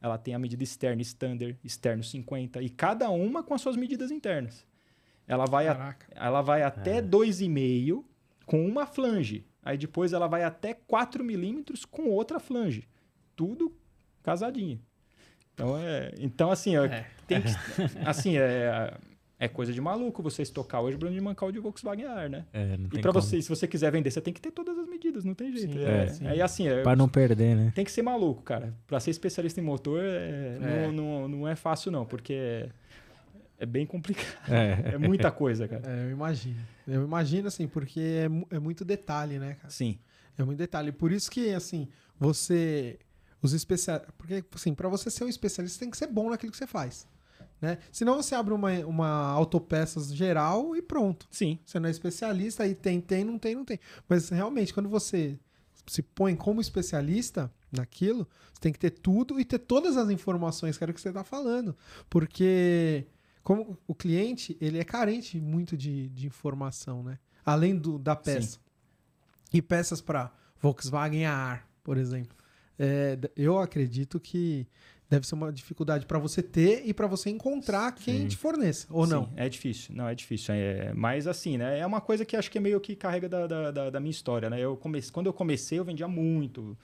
[0.00, 4.10] Ela tem a medida externa, standard, externo 50, e cada uma com as suas medidas
[4.10, 4.64] internas.
[5.26, 7.02] Ela vai, a, ela vai até é.
[7.02, 8.04] 2,5
[8.46, 9.44] com uma flange.
[9.62, 12.88] Aí depois ela vai até 4 milímetros com outra flange.
[13.36, 13.76] Tudo
[14.22, 14.80] casadinho.
[15.52, 17.06] Então, é, então assim, é.
[17.26, 17.48] tem que,
[18.06, 18.96] assim é,
[19.40, 22.44] é coisa de maluco você estocar hoje brand de mancal de Volkswagen Ar, né?
[22.52, 25.24] É, e para você, se você quiser vender, você tem que ter todas as medidas,
[25.24, 25.74] não tem jeito.
[25.74, 26.26] Sim, é, é, sim.
[26.26, 27.72] Aí assim, é, para não perder, né?
[27.74, 28.74] Tem que ser maluco, cara.
[28.86, 30.86] Para ser especialista em motor, é, é.
[30.86, 32.68] Não, não, não é fácil não, porque
[33.58, 34.52] é bem complicado.
[34.52, 34.94] É.
[34.94, 35.82] é muita coisa, cara.
[35.86, 36.60] É, eu imagino.
[36.86, 39.70] Eu imagino, assim, porque é, é muito detalhe, né, cara?
[39.70, 39.98] Sim.
[40.36, 40.90] É muito detalhe.
[40.90, 42.98] Por isso que, assim, você.
[43.40, 44.12] Os especialistas.
[44.18, 47.06] Porque, assim, para você ser um especialista, tem que ser bom naquilo que você faz.
[47.60, 47.78] Né?
[47.90, 51.26] Senão você abre uma, uma autopeças geral e pronto.
[51.30, 51.58] Sim.
[51.64, 53.80] Você não é especialista, aí tem, tem, não tem, não tem.
[54.08, 55.38] Mas realmente, quando você
[55.86, 60.78] se põe como especialista naquilo, você tem que ter tudo e ter todas as informações
[60.78, 61.76] que era o que você está falando.
[62.08, 63.06] Porque
[63.42, 67.18] como o cliente, ele é carente muito de, de informação, né?
[67.44, 68.52] Além do, da peça.
[68.52, 68.58] Sim.
[69.54, 72.36] E peças para Volkswagen AR, por exemplo.
[72.78, 74.68] É, eu acredito que
[75.08, 78.28] deve ser uma dificuldade para você ter e para você encontrar quem Sim.
[78.28, 79.32] te forneça, ou Sim, não?
[79.36, 80.54] É difícil, não, é difícil.
[80.54, 81.78] É, mas assim, né?
[81.78, 84.50] É uma coisa que acho que é meio que carrega da, da, da minha história,
[84.50, 84.60] né?
[84.60, 86.76] Eu comecei, quando eu comecei, eu vendia muito,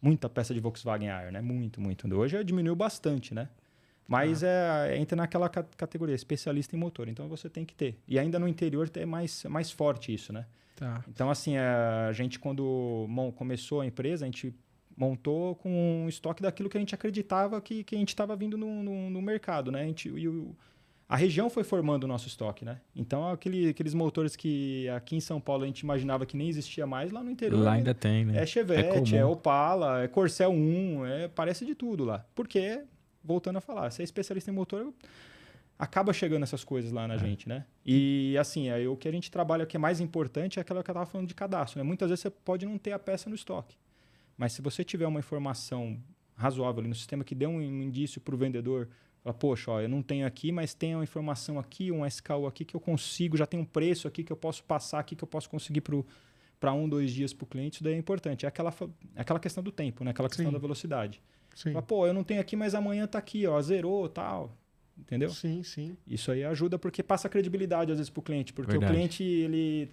[0.00, 1.40] muita peça de Volkswagen AR, né?
[1.40, 2.06] Muito, muito.
[2.14, 3.48] Hoje diminuiu bastante, né?
[4.06, 4.86] Mas ah.
[4.88, 7.08] é, entra naquela categoria, especialista em motor.
[7.08, 7.98] Então você tem que ter.
[8.06, 10.46] E ainda no interior é mais, mais forte isso, né?
[10.76, 11.02] Tá.
[11.08, 14.54] Então, assim, a gente, quando começou a empresa, a gente
[14.96, 18.56] montou com um estoque daquilo que a gente acreditava que, que a gente estava vindo
[18.56, 19.82] no, no, no, mercado, né?
[19.82, 20.56] A, gente, e o,
[21.08, 22.80] a região foi formando o nosso estoque, né?
[22.94, 26.86] Então, aquele, aqueles motores que aqui em São Paulo a gente imaginava que nem existia
[26.86, 27.62] mais, lá no interior...
[27.62, 28.42] Lá ainda tem, né?
[28.42, 32.24] É Chevette, é, é Opala, é Corcel 1, é, parece de tudo lá.
[32.34, 32.82] Porque
[33.22, 34.92] voltando a falar, ser especialista em motor
[35.78, 37.18] acaba chegando essas coisas lá na é.
[37.18, 37.64] gente, né?
[37.84, 40.90] E assim, aí, o que a gente trabalha que é mais importante é aquela que
[40.90, 41.84] eu estava falando de cadastro, né?
[41.84, 43.76] Muitas vezes você pode não ter a peça no estoque,
[44.36, 45.98] mas se você tiver uma informação
[46.34, 48.88] razoável no sistema que dê um indício para o vendedor,
[49.22, 52.64] fala, poxa, ó, eu não tenho aqui, mas tem uma informação aqui, um SKU aqui
[52.64, 55.28] que eu consigo, já tem um preço aqui que eu posso passar aqui, que eu
[55.28, 55.82] posso conseguir
[56.60, 58.44] para um, dois dias para o cliente, isso daí é importante.
[58.44, 58.74] É aquela,
[59.14, 60.10] é aquela questão do tempo, né?
[60.10, 60.52] aquela questão Sim.
[60.52, 61.22] da velocidade.
[61.54, 61.72] Sim.
[61.72, 64.54] Fala, pô, eu não tenho aqui, mas amanhã tá aqui, ó, zerou tal.
[64.98, 65.28] Entendeu?
[65.28, 65.96] Sim, sim.
[66.06, 68.52] Isso aí ajuda porque passa credibilidade às vezes pro cliente.
[68.52, 68.92] Porque Verdade.
[68.92, 69.90] o cliente, ele.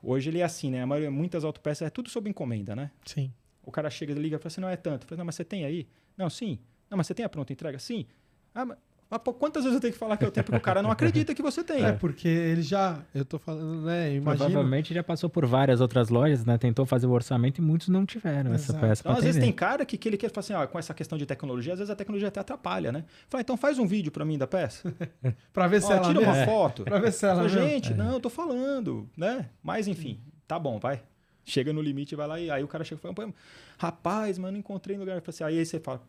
[0.00, 0.82] Hoje ele é assim, né?
[0.82, 2.90] A maioria, muitas autopeças é tudo sob encomenda, né?
[3.04, 3.32] Sim.
[3.64, 5.06] O cara chega, liga e fala assim: não é tanto.
[5.06, 5.86] Fala, não, mas você tem aí?
[6.16, 6.58] Não, sim.
[6.90, 7.78] Não, mas você tem a pronta entrega?
[7.78, 8.06] Sim.
[8.54, 8.78] Ah, mas
[9.12, 10.88] mas pô, quantas vezes eu tenho que falar que eu tenho porque o cara não
[10.90, 11.84] acredita que você tem?
[11.84, 14.46] É, porque ele já, eu tô falando, né, imagina...
[14.46, 18.06] Provavelmente já passou por várias outras lojas, né, tentou fazer o orçamento e muitos não
[18.06, 18.72] tiveram Exato.
[18.72, 20.78] essa peça então, Às vezes tem cara que, que ele quer falar assim, ó, com
[20.78, 23.04] essa questão de tecnologia, às vezes a tecnologia até atrapalha, né?
[23.28, 24.90] Fala, então faz um vídeo para mim da peça.
[25.52, 26.32] para ver se ó, ela Tira mesmo.
[26.34, 26.84] uma foto.
[26.84, 27.94] para ver se ela Fala, Gente, é.
[27.94, 29.50] não, eu tô falando, né?
[29.62, 31.02] Mas enfim, tá bom, vai.
[31.44, 33.34] Chega no limite e vai lá e aí o cara chega e fala,
[33.76, 35.20] rapaz, mano, encontrei no lugar.
[35.26, 36.00] Assim, aí você fala,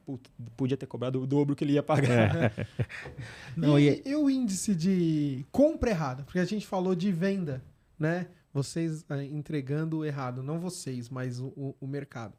[0.55, 2.35] podia ter cobrado o dobro que ele ia pagar.
[2.35, 2.67] É.
[3.57, 6.23] Não, e, e, o índice de compra errada?
[6.23, 7.63] Porque a gente falou de venda,
[7.97, 8.27] né?
[8.53, 12.35] Vocês é, entregando errado, não vocês, mas o, o, o mercado.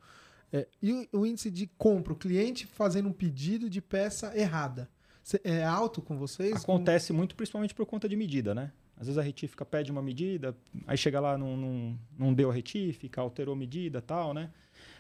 [0.53, 4.89] É, e o, o, índice de compra, o cliente fazendo um pedido de peça errada.
[5.43, 6.63] É alto com vocês?
[6.63, 7.17] Acontece com...
[7.17, 8.71] muito, principalmente por conta de medida, né?
[8.97, 12.55] Às vezes a retífica pede uma medida, aí chega lá, não, não, não deu a
[12.55, 14.51] retífica, alterou a medida tal, né?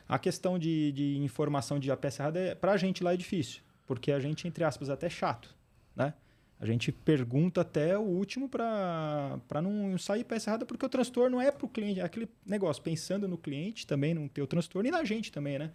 [0.09, 3.16] A questão de, de informação de a peça errada, é, para a gente lá é
[3.16, 5.54] difícil, porque a gente, entre aspas, é até chato,
[5.94, 6.12] né?
[6.61, 11.50] A gente pergunta até o último para não sair peça errada, porque o transtorno é
[11.50, 14.90] para o cliente, é aquele negócio, pensando no cliente também, não ter o transtorno, e
[14.90, 15.72] na gente também, né?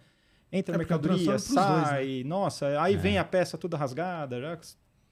[0.52, 2.28] Entra é na mercadoria, sai, dois, né?
[2.28, 2.96] nossa, aí é.
[2.96, 4.58] vem a peça toda rasgada, já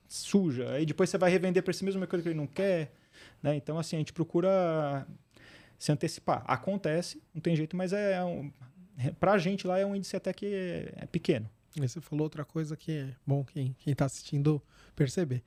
[0.09, 2.93] suja, aí depois você vai revender para esse mesmo mercado que ele não quer.
[3.43, 3.57] Né?
[3.57, 5.07] Então, assim, a gente procura
[5.79, 6.43] se antecipar.
[6.47, 8.51] Acontece, não tem jeito, mas é, é um,
[9.21, 11.49] para a gente lá é um índice até que é, pequeno.
[11.77, 14.61] E você falou outra coisa que é bom quem está assistindo
[14.97, 15.45] perceber.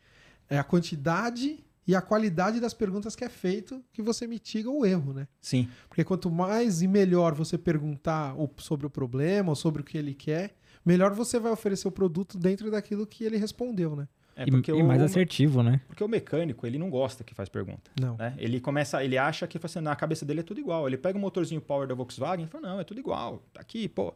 [0.50, 4.86] É a quantidade e a qualidade das perguntas que é feito que você mitiga o
[4.86, 5.28] erro, né?
[5.42, 5.68] Sim.
[5.90, 10.14] Porque quanto mais e melhor você perguntar sobre o problema ou sobre o que ele
[10.14, 10.56] quer,
[10.86, 14.08] melhor você vai oferecer o produto dentro daquilo que ele respondeu, né?
[14.36, 15.82] É e, e, mais assertivo, né?
[15.88, 17.92] Porque o mecânico, ele não gosta que faz pergunta.
[18.00, 18.16] Não.
[18.18, 18.34] Né?
[18.38, 20.88] Ele começa, ele acha que assim, na cabeça dele é tudo igual.
[20.88, 23.44] Ele pega o motorzinho power da Volkswagen e fala, não, é tudo igual.
[23.54, 24.14] Tá aqui, pô.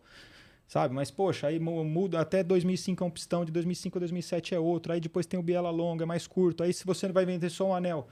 [0.67, 0.93] sabe?
[0.93, 4.93] Mas, poxa, aí muda até 2005 é um pistão, de 2005 a 2007 é outro,
[4.93, 7.67] aí depois tem o biela longa, é mais curto, aí se você vai vender só
[7.67, 8.08] um anel,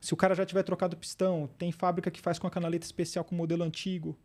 [0.00, 2.84] se o cara já tiver trocado o pistão, tem fábrica que faz com a canaleta
[2.84, 4.18] especial com modelo antigo,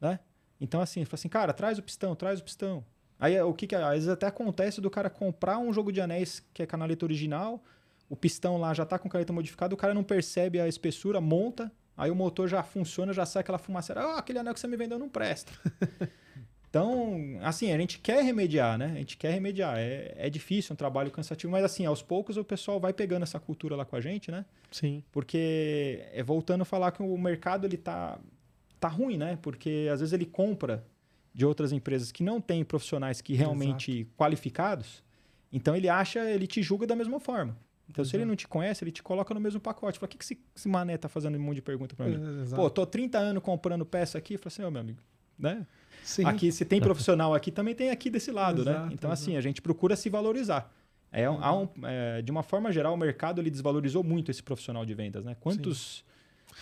[0.00, 0.18] né?
[0.58, 2.82] Então, assim, fala assim, cara, traz o pistão, traz o pistão.
[3.18, 6.44] Aí o que, que às vezes até acontece do cara comprar um jogo de anéis
[6.52, 7.62] que é canaleta original,
[8.08, 11.72] o pistão lá já tá com canaleta modificada, o cara não percebe a espessura, monta,
[11.96, 14.76] aí o motor já funciona, já sai aquela fumaça, ah, aquele anel que você me
[14.76, 15.52] vendeu não presta.
[16.68, 18.92] Então, assim, a gente quer remediar, né?
[18.96, 19.78] A gente quer remediar.
[19.78, 23.22] É, é difícil, é um trabalho cansativo, mas assim, aos poucos o pessoal vai pegando
[23.22, 24.44] essa cultura lá com a gente, né?
[24.70, 25.02] Sim.
[25.10, 28.18] Porque, é voltando a falar que o mercado ele tá,
[28.78, 29.38] tá ruim, né?
[29.40, 30.84] Porque às vezes ele compra
[31.36, 34.10] de outras empresas que não têm profissionais que realmente Exato.
[34.16, 35.04] qualificados,
[35.52, 37.54] então ele acha, ele te julga da mesma forma.
[37.90, 38.08] Então, Exato.
[38.08, 39.98] se ele não te conhece, ele te coloca no mesmo pacote.
[39.98, 42.40] Fala, o que, que esse, esse mané tá fazendo um monte de pergunta para mim?
[42.40, 42.60] Exato.
[42.60, 44.38] Pô, tô 30 anos comprando peça aqui.
[44.38, 44.98] Fala assim, ô, oh, meu amigo,
[45.38, 45.66] né?
[46.02, 46.24] Sim.
[46.24, 48.88] Aqui, se tem profissional aqui, também tem aqui desse lado, né?
[48.90, 50.72] Então, assim, a gente procura se valorizar.
[51.12, 54.86] É, um, um, é, de uma forma geral, o mercado ele desvalorizou muito esse profissional
[54.86, 55.36] de vendas, né?
[55.38, 56.02] Quantos,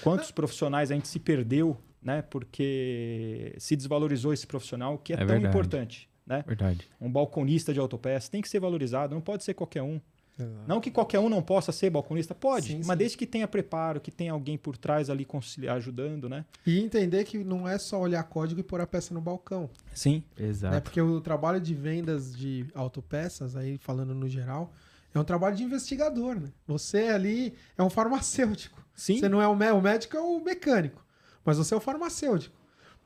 [0.02, 2.22] quantos profissionais a gente se perdeu, né?
[2.22, 5.46] Porque se desvalorizou esse profissional, que é, é tão verdade.
[5.48, 6.44] importante, né?
[6.46, 6.88] Verdade.
[7.00, 10.00] Um balconista de autopeças tem que ser valorizado, não pode ser qualquer um.
[10.38, 10.64] Exato.
[10.66, 12.96] Não que qualquer um não possa ser balconista, pode, sim, mas sim.
[12.96, 15.26] desde que tenha preparo, que tenha alguém por trás ali
[15.68, 16.44] ajudando, né?
[16.66, 19.70] E entender que não é só olhar código e pôr a peça no balcão.
[19.94, 20.74] Sim, exato.
[20.74, 24.72] É porque o trabalho de vendas de autopeças, aí falando no geral,
[25.14, 26.50] é um trabalho de investigador, né?
[26.66, 28.83] Você ali é um farmacêutico.
[28.94, 29.18] Sim.
[29.18, 31.04] Você não é o, o médico, é o mecânico,
[31.44, 32.56] mas você é o farmacêutico.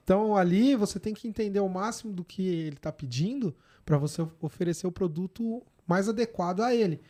[0.04, 4.26] Então ali você tem que entender o máximo do que ele está pedindo para você
[4.40, 7.00] oferecer o produto mais adequado a ele.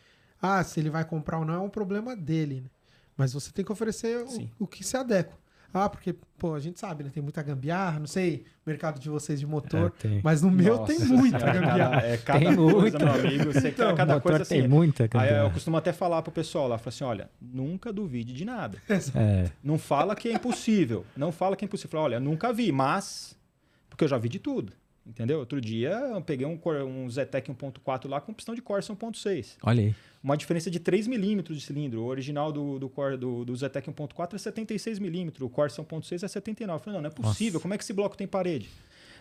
[0.41, 2.71] Ah, se ele vai comprar ou não é um problema dele, né?
[3.17, 5.37] Mas você tem que oferecer o, o, que se adequa.
[5.73, 7.11] Ah, porque, pô, a gente sabe, né?
[7.13, 10.99] Tem muita gambiarra, não sei, mercado de vocês de motor, é, mas no meu tem
[11.01, 12.03] muita gambiarra.
[12.07, 12.99] É cada tem coisa, muita.
[12.99, 13.53] meu amigo.
[13.53, 14.61] Você então, cada coisa assim.
[14.61, 15.41] Tem muita gambiarra.
[15.41, 18.79] Aí eu costumo até falar pro pessoal lá, falo assim, olha, nunca duvide de nada.
[19.15, 19.51] É.
[19.65, 21.05] Não fala que é impossível.
[21.17, 21.91] Não fala que é impossível.
[21.91, 23.37] Fala, olha, nunca vi, mas...
[23.89, 24.73] Porque eu já vi de tudo.
[25.09, 25.39] Entendeu?
[25.39, 29.57] Outro dia eu peguei um, um Zetec 1.4 lá com pistão de Corsa 1.6.
[29.63, 29.95] Olha aí.
[30.23, 32.03] Uma diferença de 3 milímetros de cilindro.
[32.03, 35.43] O original do, do, do, do Zetec 1.4 é 76 milímetros.
[35.43, 36.75] O Corsa 1.6 é 79.
[36.75, 37.55] Eu falei, não, não é possível.
[37.55, 37.63] Nossa.
[37.63, 38.69] Como é que esse bloco tem parede?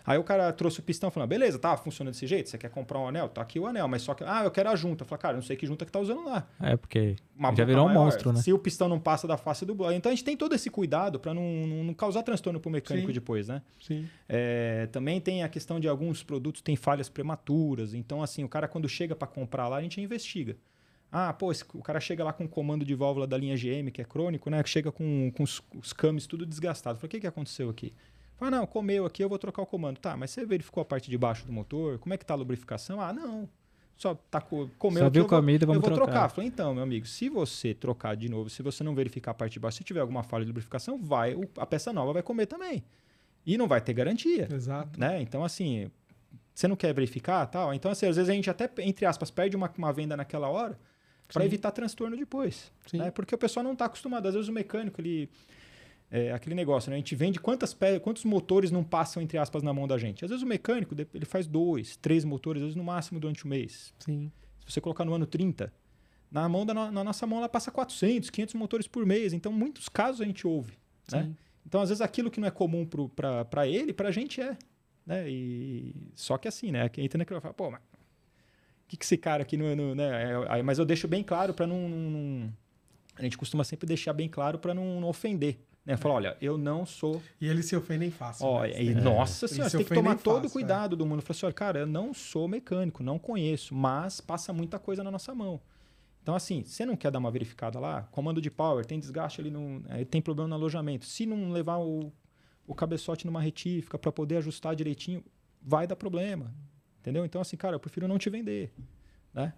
[0.08, 2.48] Aí o cara trouxe o pistão e falou: beleza, tá, funciona desse jeito.
[2.48, 3.28] Você quer comprar um anel?
[3.28, 4.24] Tá aqui o anel, mas só que.
[4.24, 5.02] Ah, eu quero a junta.
[5.02, 6.48] Eu falei, cara, não sei que junta que tá usando lá.
[6.58, 8.40] É, porque Uma já virou um monstro, né?
[8.40, 9.92] Se o pistão não passa da face do bloco.
[9.92, 13.08] Então a gente tem todo esse cuidado para não, não, não, causar transtorno pro mecânico
[13.08, 13.12] Sim.
[13.12, 13.60] depois, né?
[13.80, 14.08] Sim.
[14.26, 17.92] É, também tem a questão de alguns produtos têm falhas prematuras.
[17.92, 20.56] Então, assim, o cara quando chega para comprar lá, a gente investiga.
[21.10, 23.90] Ah, pô, esse, o cara chega lá com o comando de válvula da linha GM,
[23.90, 24.62] que é crônico, né?
[24.62, 26.98] Que chega com, com os, os cames tudo desgastado.
[26.98, 27.94] Falei, o que, que aconteceu aqui?
[28.36, 29.98] Fala, não, comeu aqui, eu vou trocar o comando.
[29.98, 31.98] Tá, mas você verificou a parte de baixo do motor?
[31.98, 33.00] Como é que tá a lubrificação?
[33.00, 33.48] Ah, não.
[33.96, 36.20] Só tá, comeu Só aqui, viu eu comida, vou, vamos eu vou trocar.
[36.20, 36.28] trocar.
[36.28, 39.54] Falei, então, meu amigo, se você trocar de novo, se você não verificar a parte
[39.54, 42.84] de baixo, se tiver alguma falha de lubrificação, vai, a peça nova vai comer também.
[43.46, 44.46] E não vai ter garantia.
[44.52, 45.00] Exato.
[45.00, 45.22] Né?
[45.22, 45.90] Então, assim,
[46.54, 47.72] você não quer verificar tal?
[47.72, 50.78] Então, assim, às vezes a gente até, entre aspas, perde uma, uma venda naquela hora
[51.32, 52.72] para evitar transtorno depois.
[52.92, 53.10] Né?
[53.10, 54.26] Porque o pessoal não está acostumado.
[54.26, 55.28] Às vezes o mecânico, ele
[56.10, 56.96] é, aquele negócio, né?
[56.96, 60.24] A gente vende quantas quantos motores não passam, entre aspas, na mão da gente.
[60.24, 63.48] Às vezes o mecânico, ele faz dois, três motores, às vezes no máximo durante o
[63.48, 63.92] mês.
[63.98, 64.32] Sim.
[64.66, 65.72] Se você colocar no ano 30,
[66.30, 69.34] na, mão da, na nossa mão ela passa 400, 500 motores por mês.
[69.34, 70.72] Então, muitos casos a gente ouve,
[71.12, 71.22] né?
[71.22, 71.28] Sim.
[71.28, 71.36] né?
[71.66, 72.88] Então, às vezes aquilo que não é comum
[73.46, 74.56] para ele, para a gente é.
[75.04, 75.28] Né?
[75.28, 75.94] E...
[76.14, 76.90] Só que assim, né?
[76.96, 77.82] Entra naquilo e fala, pô, mas
[78.88, 79.76] que, que esse cara aqui não...
[79.76, 80.32] não né?
[80.48, 82.52] É, mas eu deixo bem claro para não, não,
[83.16, 85.58] A gente costuma sempre deixar bem claro para não, não ofender.
[85.88, 85.96] Né?
[85.96, 87.22] Fala, olha, eu não sou.
[87.40, 88.46] E eles se ofendem fácil.
[88.46, 88.82] Ó, né?
[88.82, 88.94] e, é.
[88.94, 90.98] Nossa senhora, você tem que tomar todo o cuidado é.
[90.98, 91.22] do mundo.
[91.22, 95.10] Falei assim, olha, cara, eu não sou mecânico, não conheço, mas passa muita coisa na
[95.10, 95.60] nossa mão.
[96.22, 98.02] Então, assim, você não quer dar uma verificada lá?
[98.12, 101.06] Comando de power, tem desgaste ali, no, é, tem problema no alojamento.
[101.06, 102.12] Se não levar o,
[102.66, 105.24] o cabeçote numa retífica para poder ajustar direitinho,
[105.62, 106.52] vai dar problema.
[107.00, 107.24] Entendeu?
[107.24, 108.72] Então, assim, cara, eu prefiro não te vender.
[109.32, 109.52] Né?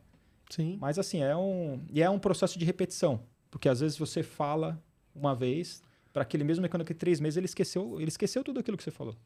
[0.50, 0.76] Sim.
[0.81, 3.22] Mas, assim, é um, e é um processo de repetição.
[3.50, 4.83] Porque às vezes você fala
[5.14, 8.76] uma vez, para aquele mesmo mecânico que três meses ele esqueceu, ele esqueceu tudo aquilo
[8.76, 9.16] que você falou.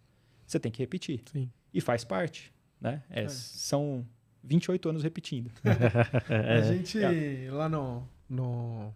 [0.46, 1.22] Você tem que repetir.
[1.30, 1.50] Sim.
[1.72, 2.52] E faz parte.
[2.80, 3.02] Né?
[3.10, 3.28] É, é.
[3.28, 4.06] São
[4.42, 5.50] 28 anos repetindo.
[6.28, 7.50] a gente, é.
[7.50, 8.94] lá no, no,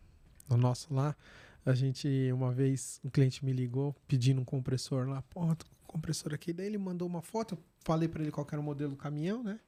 [0.49, 1.17] no, nosso lá,
[1.65, 5.23] a gente, uma vez, um cliente me ligou pedindo um compressor lá.
[5.23, 6.53] Pô, tô com compressor aqui.
[6.53, 9.59] Daí ele mandou uma foto, falei para ele qual era o modelo do caminhão, né?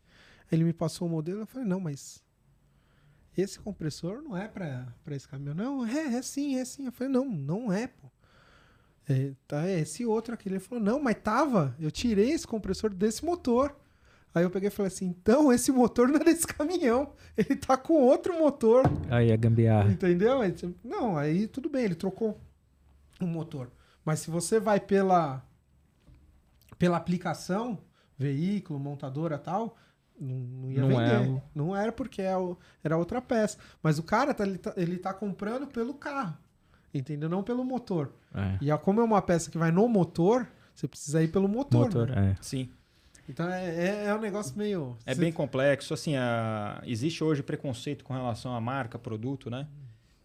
[0.53, 2.23] Ele me passou o modelo, eu falei, não, mas
[3.35, 5.55] esse compressor não é para esse caminhão.
[5.55, 6.85] Não, é, é sim, é sim.
[6.85, 8.11] Eu falei, não, não é, pô.
[9.09, 10.51] É, tá, é esse outro aqui.
[10.51, 11.75] Ele falou, não, mas tava.
[11.81, 13.75] Eu tirei esse compressor desse motor.
[14.35, 17.15] Aí eu peguei e falei assim, então esse motor não é desse caminhão.
[17.37, 18.85] Ele tá com outro motor.
[19.09, 19.91] Aí a gambiarra.
[19.91, 20.41] Entendeu?
[20.85, 22.39] Não, aí tudo bem, ele trocou
[23.19, 23.73] o motor.
[24.05, 25.43] Mas se você vai pela,
[26.79, 27.79] pela aplicação,
[28.21, 29.77] veículo, montadora tal,
[30.21, 31.37] não, não ia não vender.
[31.39, 31.43] É.
[31.55, 32.35] Não era porque é
[32.85, 33.57] era outra peça.
[33.83, 36.37] Mas o cara, tá, ele, tá, ele tá comprando pelo carro.
[36.93, 37.29] Entendeu?
[37.29, 38.13] Não pelo motor.
[38.35, 38.59] É.
[38.61, 41.87] E como é uma peça que vai no motor, você precisa ir pelo motor.
[41.87, 42.37] motor né?
[42.39, 42.43] é.
[42.43, 42.69] Sim.
[43.29, 44.97] Então é, é, é, um negócio meio.
[45.07, 45.95] É bem complexo.
[45.95, 46.83] Assim, a...
[46.85, 49.67] existe hoje preconceito com relação à marca, produto, né?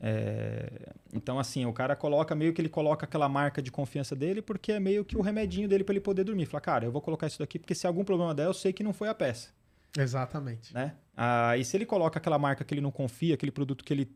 [0.08, 0.94] É...
[1.12, 4.74] Então, assim, o cara coloca meio que ele coloca aquela marca de confiança dele, porque
[4.74, 6.46] é meio que o remedinho dele para ele poder dormir.
[6.46, 8.84] Fala, cara, eu vou colocar isso daqui porque se algum problema der, eu sei que
[8.84, 9.50] não foi a peça.
[9.98, 10.72] Exatamente.
[10.72, 10.94] Né?
[11.18, 14.16] Ah, e se ele coloca aquela marca que ele não confia, aquele produto que ele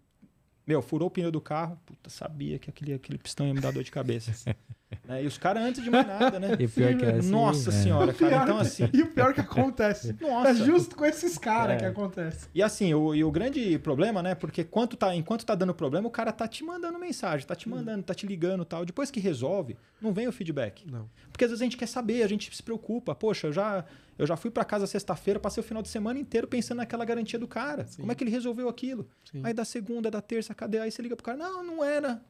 [0.69, 3.73] meu, furou o pneu do carro, puta, sabia que aquele, aquele pistão ia me dar
[3.73, 4.55] dor de cabeça.
[5.03, 5.23] né?
[5.23, 6.55] E os caras, antes de mais nada, né?
[6.59, 7.73] E pior que é assim, Nossa é.
[7.73, 8.87] senhora, cara, então assim...
[8.93, 10.15] E o pior que acontece.
[10.21, 10.51] Nossa.
[10.51, 11.79] É justo com esses caras é.
[11.79, 12.47] que acontece.
[12.53, 14.35] E assim, o, e o grande problema, né?
[14.35, 17.67] Porque quanto tá, enquanto tá dando problema, o cara tá te mandando mensagem, tá te
[17.67, 17.71] hum.
[17.71, 18.85] mandando, tá te ligando tal.
[18.85, 20.85] Depois que resolve, não vem o feedback.
[20.85, 21.09] Não.
[21.31, 23.15] Porque às vezes a gente quer saber, a gente se preocupa.
[23.15, 23.83] Poxa, eu já
[24.19, 27.39] eu já fui para casa sexta-feira, passei o final de semana inteiro pensando naquela garantia
[27.39, 27.85] do cara.
[27.85, 28.01] Sim.
[28.01, 29.07] Como é que ele resolveu aquilo?
[29.31, 29.41] Sim.
[29.45, 30.77] Aí da segunda, da terça, cadê?
[30.77, 32.21] Aí você liga pro cara, não, não era.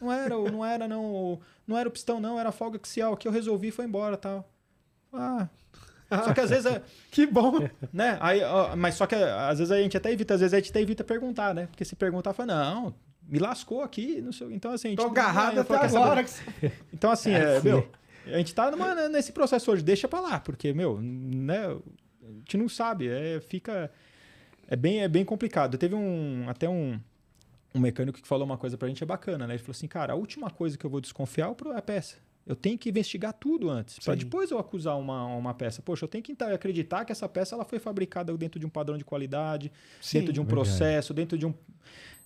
[0.00, 1.40] Não era, não era, não.
[1.66, 3.16] Não era o pistão, não, era a folga axial.
[3.16, 4.48] Que eu resolvi foi embora tal.
[5.12, 5.48] Ah.
[6.24, 6.80] Só que às vezes é.
[7.10, 7.68] que bom!
[7.92, 8.16] Né?
[8.20, 10.70] Aí, ó, mas só que às vezes a gente até evita, às vezes a gente
[10.70, 11.66] até evita perguntar, né?
[11.66, 12.94] Porque se perguntar, fala, não,
[13.26, 14.52] me lascou aqui, não sei.
[14.52, 14.88] Então, assim.
[14.88, 16.24] A gente Tô agarrado até agora.
[16.94, 17.88] Então, assim, é, é meu.
[18.34, 22.56] A gente tá numa, nesse processo hoje, deixa pra lá, porque, meu, né, a gente
[22.56, 23.90] não sabe, é, fica...
[24.68, 25.76] É bem, é bem complicado.
[25.76, 27.00] Teve um, até um,
[27.74, 29.54] um mecânico que falou uma coisa pra gente, é bacana, né?
[29.54, 32.18] Ele falou assim, cara, a última coisa que eu vou desconfiar é a peça.
[32.46, 35.82] Eu tenho que investigar tudo antes, para depois eu acusar uma, uma peça.
[35.82, 38.96] Poxa, eu tenho que acreditar que essa peça ela foi fabricada dentro de um padrão
[38.96, 40.68] de qualidade, Sim, dentro de um verdade.
[40.68, 41.54] processo, dentro de um,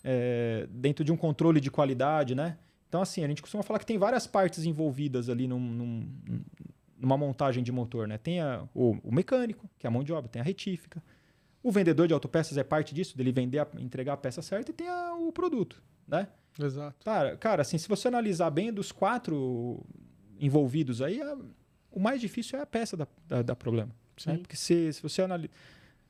[0.03, 2.57] é, dentro de um controle de qualidade, né?
[2.95, 6.09] Então, assim, a gente costuma falar que tem várias partes envolvidas ali num, num,
[6.97, 8.19] numa montagem de motor, né?
[8.19, 11.03] Tem a, o, o, mecânico, que é a mão de obra, tem a retífica.
[11.61, 14.75] O vendedor de autopeças é parte disso, dele vender, a, entregar a peça certa e
[14.75, 16.29] tem a, o produto, né?
[16.57, 17.05] Exato.
[17.05, 19.85] Cara, cara, assim, se você analisar bem dos quatro
[20.39, 21.37] envolvidos aí, a,
[21.91, 23.91] o mais difícil é a peça da, da, da problema.
[24.25, 24.37] Né?
[24.37, 25.21] Porque se, se você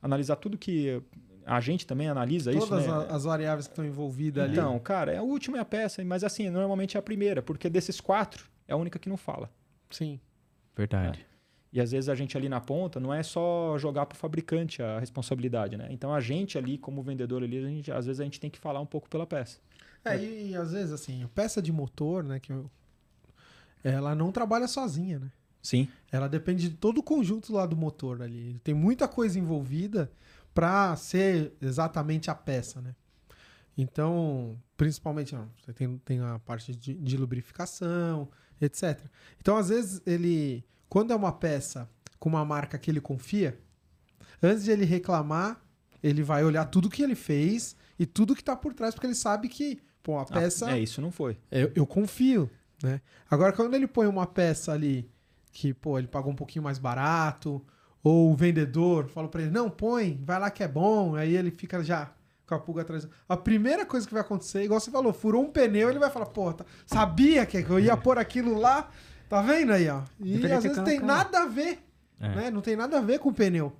[0.03, 1.01] analisar tudo que
[1.45, 2.83] a gente também analisa Todas isso, né?
[2.83, 4.75] Todas as variáveis que estão envolvidas então, ali.
[4.75, 7.69] Então, cara, é a última é a peça, mas assim, normalmente é a primeira, porque
[7.69, 9.49] desses quatro é a única que não fala.
[9.89, 10.19] Sim.
[10.75, 11.25] Verdade.
[11.31, 11.35] É.
[11.71, 14.81] E às vezes a gente ali na ponta não é só jogar para o fabricante
[14.81, 15.87] a responsabilidade, né?
[15.91, 18.57] Então a gente ali, como vendedor ali, a gente, às vezes a gente tem que
[18.57, 19.59] falar um pouco pela peça.
[20.03, 22.69] É, e, e às vezes assim, peça de motor, né, que eu,
[23.83, 25.31] ela não trabalha sozinha, né?
[25.61, 25.87] Sim.
[26.11, 28.59] Ela depende de todo o conjunto lá do motor ali.
[28.63, 30.11] Tem muita coisa envolvida
[30.55, 32.95] para ser exatamente a peça, né?
[33.77, 38.29] Então, principalmente, não, você tem, tem a parte de, de, lubrificação,
[38.61, 39.01] etc.
[39.37, 43.59] Então, às vezes, ele, quando é uma peça com uma marca que ele confia,
[44.41, 45.61] antes de ele reclamar,
[46.01, 49.15] ele vai olhar tudo que ele fez e tudo que está por trás, porque ele
[49.15, 50.67] sabe que, pô, a ah, peça.
[50.67, 51.37] Ah, é, isso não foi.
[51.51, 52.49] Eu, eu confio,
[52.81, 53.01] né?
[53.29, 55.11] Agora, quando ele põe uma peça ali
[55.51, 57.61] que, pô, ele pagou um pouquinho mais barato,
[58.05, 61.15] ou o vendedor fala para ele, não, põe, vai lá que é bom.
[61.15, 62.11] Aí ele fica já
[62.45, 63.07] com a pulga atrás.
[63.27, 66.27] A primeira coisa que vai acontecer, igual você falou, furou um pneu, ele vai falar,
[66.27, 68.91] pô, tá, sabia que eu ia pôr aquilo lá.
[69.27, 70.03] Tá vendo aí, ó?
[70.19, 71.79] E às vezes tem nada a ver,
[72.19, 72.29] é.
[72.29, 72.51] né?
[72.51, 73.75] Não tem nada a ver com o pneu,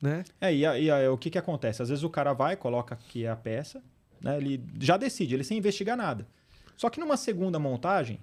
[0.00, 0.24] né?
[0.40, 1.82] É, e, a, e a, o que que acontece?
[1.82, 3.82] Às vezes o cara vai, coloca aqui a peça,
[4.18, 4.38] né?
[4.38, 6.26] Ele já decide, ele sem investigar nada.
[6.74, 8.18] Só que numa segunda montagem,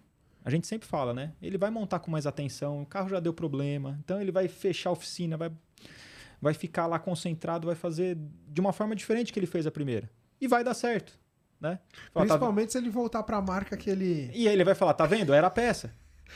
[0.46, 1.32] a gente sempre fala, né?
[1.42, 4.92] Ele vai montar com mais atenção, o carro já deu problema, então ele vai fechar
[4.92, 5.52] a oficina, vai,
[6.40, 8.16] vai ficar lá concentrado, vai fazer
[8.48, 10.08] de uma forma diferente que ele fez a primeira.
[10.40, 11.18] E vai dar certo,
[11.60, 11.80] né?
[12.14, 12.72] Fala, tá Principalmente tá...
[12.74, 14.30] se ele voltar para a marca que ele...
[14.36, 15.34] E aí ele vai falar, tá vendo?
[15.34, 15.92] Era a peça.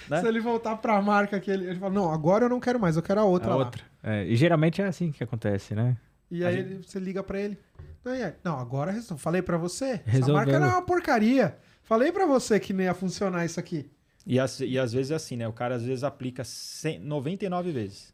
[0.09, 0.21] Né?
[0.21, 1.67] Se ele voltar para a marca que ele...
[1.67, 3.84] Ele fala, não, agora eu não quero mais, eu quero a outra a outra.
[4.01, 5.95] É, e geralmente é assim que acontece, né?
[6.31, 6.89] E aí gente...
[6.89, 7.59] você liga para ele.
[8.03, 8.13] Não,
[8.43, 10.19] não agora eu falei para você, Resolveu.
[10.19, 11.55] essa marca era uma porcaria.
[11.84, 13.91] Falei para você que não ia funcionar isso aqui.
[14.26, 15.47] E, as, e às vezes é assim, né?
[15.47, 18.13] O cara às vezes aplica 100, 99 vezes.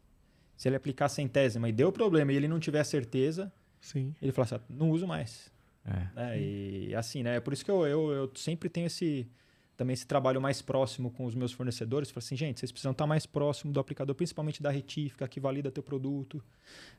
[0.56, 4.14] Se ele aplicar centésima e deu problema e ele não tiver certeza, Sim.
[4.22, 5.52] ele fala assim, não uso mais.
[5.84, 6.08] É.
[6.14, 6.40] Né?
[6.40, 7.36] E assim, né?
[7.36, 9.28] É por isso que eu, eu, eu sempre tenho esse
[9.76, 12.10] também esse trabalho mais próximo com os meus fornecedores.
[12.10, 15.70] Falo assim, gente, vocês precisam estar mais próximo do aplicador, principalmente da retífica, que valida
[15.70, 16.42] teu produto.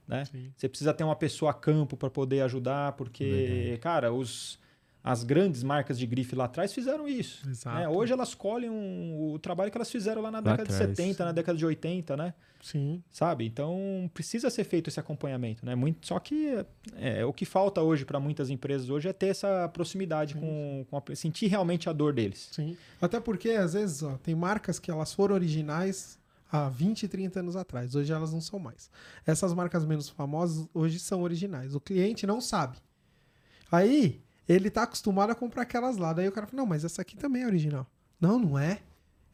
[0.07, 0.23] Né?
[0.55, 3.77] Você precisa ter uma pessoa a campo para poder ajudar, porque, Verdade.
[3.79, 4.59] cara, os
[5.07, 7.47] as grandes marcas de grife lá atrás fizeram isso.
[7.65, 7.87] Né?
[7.87, 10.89] Hoje elas colhem um, o trabalho que elas fizeram lá na lá década atrás.
[10.89, 12.33] de 70, na década de 80, né?
[12.61, 13.01] Sim.
[13.09, 13.45] Sabe?
[13.45, 15.75] Então precisa ser feito esse acompanhamento, né?
[15.75, 16.57] Muito, só que
[16.97, 20.97] é, o que falta hoje para muitas empresas hoje é ter essa proximidade com, com
[20.97, 22.49] a, sentir realmente a dor deles.
[22.51, 22.75] Sim.
[23.01, 26.19] Até porque às vezes ó, tem marcas que elas foram originais
[26.51, 27.95] há 20, 30 anos atrás.
[27.95, 28.91] Hoje elas não são mais.
[29.25, 31.75] Essas marcas menos famosas hoje são originais.
[31.75, 32.77] O cliente não sabe.
[33.71, 36.13] Aí ele tá acostumado a comprar aquelas lá.
[36.13, 37.85] Daí o cara fala, não, mas essa aqui também é original.
[38.19, 38.79] Não, não é.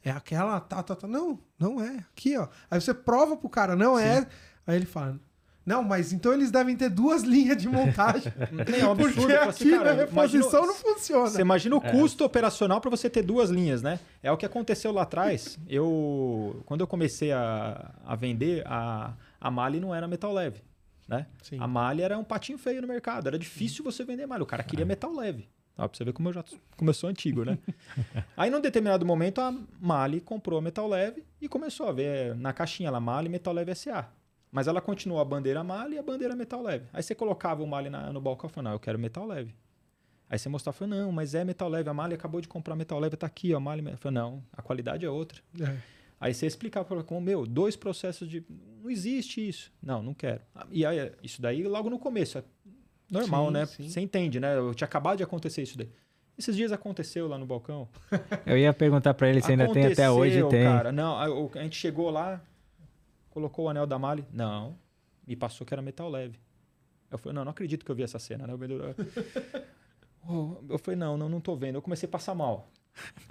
[0.04, 1.08] É aquela, tá, tá, tá.
[1.08, 2.06] Não, não é.
[2.12, 2.48] Aqui, ó.
[2.70, 4.22] Aí você prova pro cara, não é.
[4.22, 4.28] Sim.
[4.28, 4.28] é.
[4.68, 5.20] Aí ele fala,
[5.66, 8.34] não, mas então eles devem ter duas linhas de montagem.
[8.80, 9.16] é um absurdo.
[9.16, 11.30] Porque assim, aqui cara, na reposição não funciona.
[11.30, 11.92] Você imagina o é.
[11.92, 14.00] custo operacional para você ter duas linhas, né?
[14.22, 15.58] É o que aconteceu lá atrás.
[15.70, 20.62] Eu, quando eu comecei a, a vender, a, a Mali não era metal leve.
[21.08, 21.28] Né?
[21.42, 21.58] Sim.
[21.60, 24.44] A malha era um patinho feio no mercado, era difícil você vender malha.
[24.44, 24.86] O cara queria é.
[24.86, 25.48] metal leve.
[25.78, 26.44] Ó, pra você ver como eu já
[26.78, 27.58] começou antigo, né?
[28.38, 29.52] Aí, num determinado momento, a
[29.82, 33.74] Mali comprou a Metal Leve e começou a ver na caixinha lá, Mali Metal Leve
[33.74, 34.08] SA.
[34.52, 36.86] Mas ela continuou a bandeira Mali e a bandeira Metal Leve.
[36.94, 39.56] Aí você colocava o Mali na, no balcão e falou, não, eu quero Metal Leve.
[40.30, 43.00] Aí você mostrava, falou, não, mas é Metal Leve, a Mali acabou de comprar Metal
[43.00, 43.84] Leve, tá aqui, ó, a Mali...
[43.98, 45.42] Falei, não, a qualidade é outra.
[45.60, 45.76] É.
[46.20, 48.44] Aí você explicava para como, meu, dois processos de.
[48.82, 49.72] Não existe isso.
[49.82, 50.42] Não, não quero.
[50.72, 52.38] E aí, isso daí logo no começo.
[52.38, 52.44] É
[53.10, 53.66] normal, sim, né?
[53.66, 53.90] Sim.
[53.90, 54.58] Você entende, né?
[54.58, 55.90] Eu tinha acabado de acontecer isso daí.
[56.38, 57.88] Esses dias aconteceu lá no balcão.
[58.46, 60.44] Eu ia perguntar para ele se ainda tem até hoje.
[60.50, 60.64] Tem.
[60.64, 60.92] cara.
[60.92, 62.42] Não, a, a, gente chegou lá,
[63.30, 64.26] colocou o anel da Mali.
[64.32, 64.76] Não,
[65.28, 66.40] me passou que era metal leve.
[67.12, 68.54] Eu falei, não, não acredito que eu vi essa cena, né?
[68.54, 68.58] Eu
[70.80, 71.76] falei, não, não, não tô vendo.
[71.76, 72.68] Eu comecei a passar mal.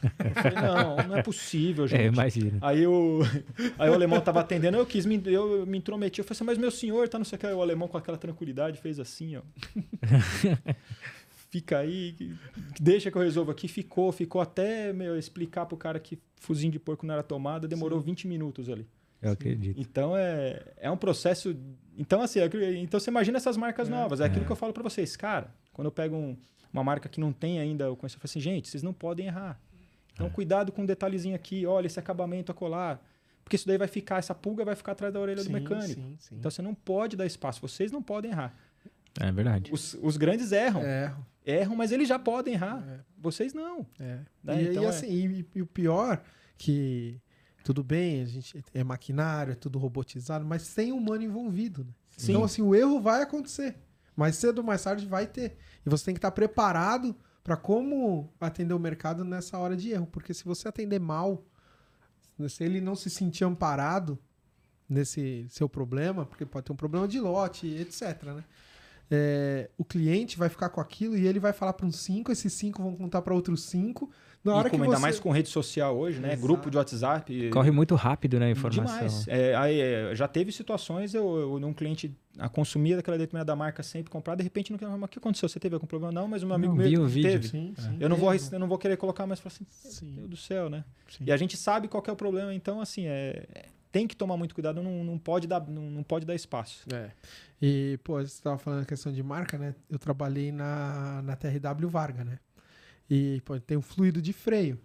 [0.03, 2.01] Eu falei, não, não é possível, é, gente.
[2.01, 2.59] É, imagina.
[2.61, 3.21] Aí o,
[3.79, 6.21] aí o alemão tava atendendo, eu quis, me, eu me intrometi.
[6.21, 7.47] Eu falei assim, mas meu senhor, tá não sei o que.
[7.47, 9.43] Aí o alemão com aquela tranquilidade fez assim, ó.
[11.51, 12.35] Fica aí,
[12.81, 13.69] deixa que eu resolvo aqui.
[13.69, 18.01] Ficou, ficou até meu, explicar pro cara que fuzinho de porco não era tomada, demorou
[18.01, 18.07] Sim.
[18.07, 18.89] 20 minutos ali.
[19.21, 19.79] Eu acredito.
[19.79, 21.55] Então é, é um processo.
[21.97, 22.47] Então, assim, é,
[22.77, 24.21] então você imagina essas marcas é, novas.
[24.21, 25.15] É, é aquilo que eu falo para vocês.
[25.15, 26.37] Cara, quando eu pego um
[26.73, 29.27] uma marca que não tem ainda o conhecimento, eu falo assim, gente, vocês não podem
[29.27, 29.61] errar.
[30.13, 30.31] Então, é.
[30.31, 33.03] cuidado com um detalhezinho aqui, olha esse acabamento a colar.
[33.45, 36.01] Porque isso daí vai ficar, essa pulga vai ficar atrás da orelha sim, do mecânico.
[36.01, 36.37] Sim, sim.
[36.39, 38.55] Então, você não pode dar espaço, vocês não podem errar.
[39.21, 39.71] É verdade.
[39.73, 40.83] Os, os grandes erram.
[40.83, 41.27] Erram.
[41.45, 42.83] Erram, mas eles já podem errar.
[42.89, 43.01] É.
[43.19, 43.87] Vocês não.
[44.01, 44.21] É.
[44.43, 44.63] Né?
[44.63, 46.23] E, então, e, é assim, e, e o pior
[46.57, 47.21] que
[47.63, 51.85] tudo bem, a gente é maquinário, é tudo robotizado, mas tem humano envolvido.
[51.85, 51.93] Né?
[52.23, 53.77] Então, assim, o erro vai acontecer.
[54.17, 55.57] Mais cedo ou mais tarde vai ter.
[55.85, 60.07] E você tem que estar preparado para como atender o mercado nessa hora de erro.
[60.07, 61.45] Porque se você atender mal,
[62.49, 64.19] se ele não se sentir amparado
[64.89, 68.23] nesse seu problema, porque pode ter um problema de lote, etc.
[68.25, 68.45] Né?
[69.15, 72.53] É, o cliente vai ficar com aquilo e ele vai falar para uns cinco, esses
[72.53, 74.11] cinco vão contar para outros cinco.
[74.43, 76.29] Na hora e como que ainda mais com rede social hoje, né?
[76.29, 76.43] Exato.
[76.43, 77.51] Grupo de WhatsApp.
[77.51, 78.97] Corre muito rápido, né, a informação.
[78.97, 79.29] Demais.
[79.29, 83.83] É, aí, é, já teve situações, eu, eu, um cliente a consumia daquela determinada marca
[83.83, 85.49] sempre comprar, de repente, não quer, mas o que aconteceu?
[85.49, 86.13] Você teve algum problema?
[86.13, 87.49] Não, mas o meu amigo não, meu teve.
[87.49, 90.15] Sim, sim, eu, não vou, eu não vou querer colocar, mas assim, sim.
[90.15, 90.85] Deus do céu, né?
[91.09, 91.25] Sim.
[91.27, 93.45] E a gente sabe qual é o problema, então, assim, é,
[93.93, 96.85] tem que tomar muito cuidado, não, não, pode, dar, não, não pode dar espaço.
[96.93, 97.11] É.
[97.61, 99.75] E, pô, você estava falando a questão de marca, né?
[99.89, 102.39] Eu trabalhei na, na TRW Varga, né?
[103.09, 104.81] E, pô, tem um fluido de freio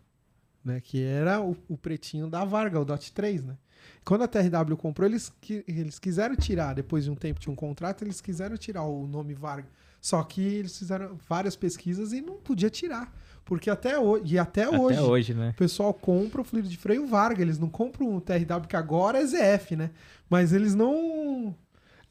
[0.68, 0.82] né?
[0.82, 3.58] Que era o, o pretinho da Varga, o DOT 3, né?
[4.04, 7.56] Quando a TRW comprou, eles, que, eles quiseram tirar, depois de um tempo de um
[7.56, 9.70] contrato, eles quiseram tirar o nome Varga.
[10.02, 13.14] Só que eles fizeram várias pesquisas e não podia tirar.
[13.48, 15.52] Porque até hoje, e até, até hoje, hoje né?
[15.52, 17.42] o pessoal compra o fluido de freio Varga.
[17.42, 19.90] Eles não compram o TRW, que agora é ZF, né?
[20.30, 21.56] Mas eles não.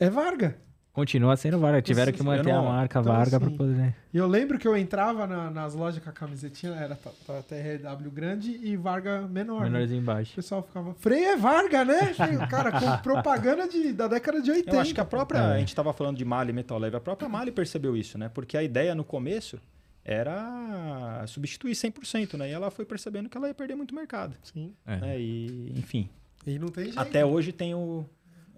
[0.00, 0.56] É Varga.
[0.94, 1.82] Continua sendo Varga.
[1.82, 3.94] Tiveram que manter não, a marca então, Varga assim, para poder.
[4.14, 8.58] E eu lembro que eu entrava na, nas lojas com a camisetinha, era TRW grande
[8.62, 9.64] e Varga menor.
[9.64, 9.72] Né?
[9.72, 10.02] Menorzinho né?
[10.02, 10.32] embaixo.
[10.32, 12.14] O pessoal ficava, freio é Varga, né?
[12.48, 14.74] Cara, com propaganda de, da década de 80.
[14.74, 15.38] Eu acho que a própria.
[15.40, 15.52] É.
[15.56, 18.30] A gente estava falando de Mali Metal Leve, a própria Mali percebeu isso, né?
[18.32, 19.60] Porque a ideia no começo
[20.08, 22.48] era substituir 100%, né?
[22.48, 24.36] E ela foi percebendo que ela ia perder muito mercado.
[24.44, 24.72] Sim.
[24.86, 24.96] É.
[24.98, 25.20] Né?
[25.20, 26.08] E, enfim.
[26.46, 27.00] E não tem jeito.
[27.00, 28.06] Até hoje tem o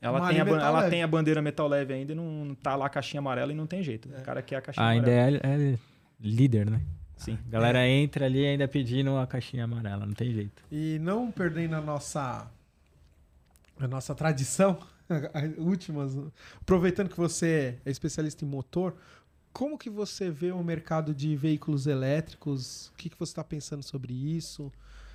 [0.00, 2.88] ela, tem a, ela tem a bandeira metal leve ainda e não tá lá a
[2.88, 4.08] caixinha amarela e não tem jeito.
[4.14, 4.18] É.
[4.18, 5.40] O cara quer a caixinha ainda amarela.
[5.42, 5.78] Ainda é, é,
[6.20, 6.82] líder, né?
[7.16, 7.38] Sim.
[7.48, 7.88] A galera é.
[7.88, 10.62] entra ali ainda pedindo a caixinha amarela, não tem jeito.
[10.70, 12.46] E não perdendo a nossa,
[13.80, 14.78] a nossa tradição,
[15.56, 16.16] últimas,
[16.60, 18.94] aproveitando que você é especialista em motor,
[19.58, 22.86] como que você vê o mercado de veículos elétricos?
[22.90, 24.70] O que, que você está pensando sobre isso?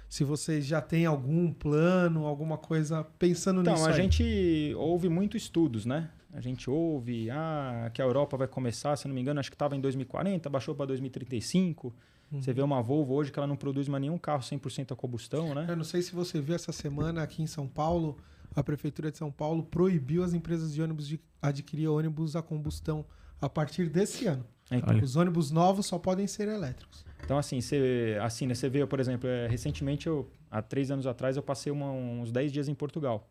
[0.10, 3.84] se vocês já têm algum plano, alguma coisa pensando então, nisso.
[3.84, 4.04] Então, a aí.
[4.04, 6.12] gente ouve muito estudos, né?
[6.32, 9.56] A gente ouve ah, que a Europa vai começar, se não me engano, acho que
[9.56, 11.92] estava em 2040, baixou para 2035.
[12.32, 12.42] Uhum.
[12.42, 15.56] Você vê uma Volvo hoje que ela não produz mais nenhum carro 100% a combustão,
[15.56, 15.66] né?
[15.68, 18.20] Eu não sei se você viu essa semana aqui em São Paulo,
[18.56, 23.04] a Prefeitura de São Paulo proibiu as empresas de ônibus de adquirir ônibus a combustão
[23.46, 24.46] a partir desse ano.
[24.72, 27.06] Então, os ônibus novos só podem ser elétricos.
[27.24, 31.06] Então, assim, você, assim, né, você vê, por exemplo, é, recentemente, eu, há três anos
[31.06, 33.30] atrás, eu passei uma, uns 10 dias em Portugal.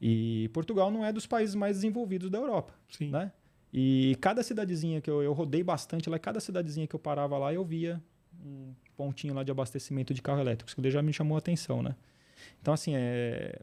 [0.00, 3.10] E Portugal não é dos países mais desenvolvidos da Europa, Sim.
[3.10, 3.32] né?
[3.72, 7.52] E cada cidadezinha que eu, eu rodei bastante lá, cada cidadezinha que eu parava lá,
[7.52, 8.02] eu via
[8.44, 10.70] um pontinho lá de abastecimento de carro elétrico.
[10.70, 11.94] Isso já me chamou a atenção, né?
[12.60, 13.60] Então, assim, é...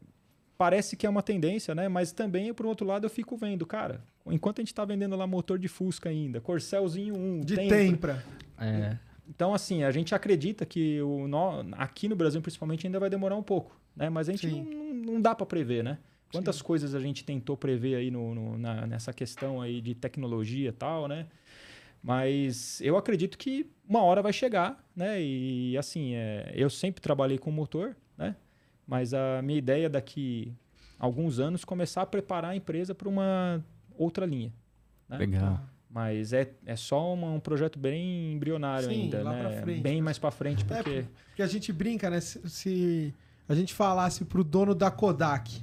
[0.58, 1.88] parece que é uma tendência, né?
[1.88, 5.26] Mas também, por outro lado, eu fico vendo, cara, enquanto a gente está vendendo lá
[5.26, 7.76] motor de Fusca ainda, Corcelzinho 1, de Tempra.
[7.78, 8.26] tempra.
[8.58, 8.98] É.
[9.28, 11.64] Então, assim, a gente acredita que o no...
[11.72, 14.10] aqui no Brasil, principalmente, ainda vai demorar um pouco, né?
[14.10, 15.98] Mas a gente não, não, dá para prever, né?
[16.32, 16.64] Quantas Sim.
[16.64, 20.72] coisas a gente tentou prever aí no, no na, nessa questão aí de tecnologia e
[20.72, 21.26] tal, né?
[22.02, 25.20] Mas eu acredito que uma hora vai chegar, né?
[25.20, 28.34] E assim, é, eu sempre trabalhei com motor, né?
[28.88, 30.54] Mas a minha ideia é daqui
[30.98, 33.62] a alguns anos começar a preparar a empresa para uma
[33.98, 34.50] outra linha.
[35.06, 35.18] Né?
[35.18, 35.60] Legal.
[35.90, 39.62] Mas é, é só uma, um projeto bem embrionário Sim, ainda, né?
[39.82, 40.90] Bem mais para frente, é, porque...
[40.90, 42.18] É, porque a gente brinca, né?
[42.20, 43.14] Se, se
[43.46, 45.62] a gente falasse pro dono da Kodak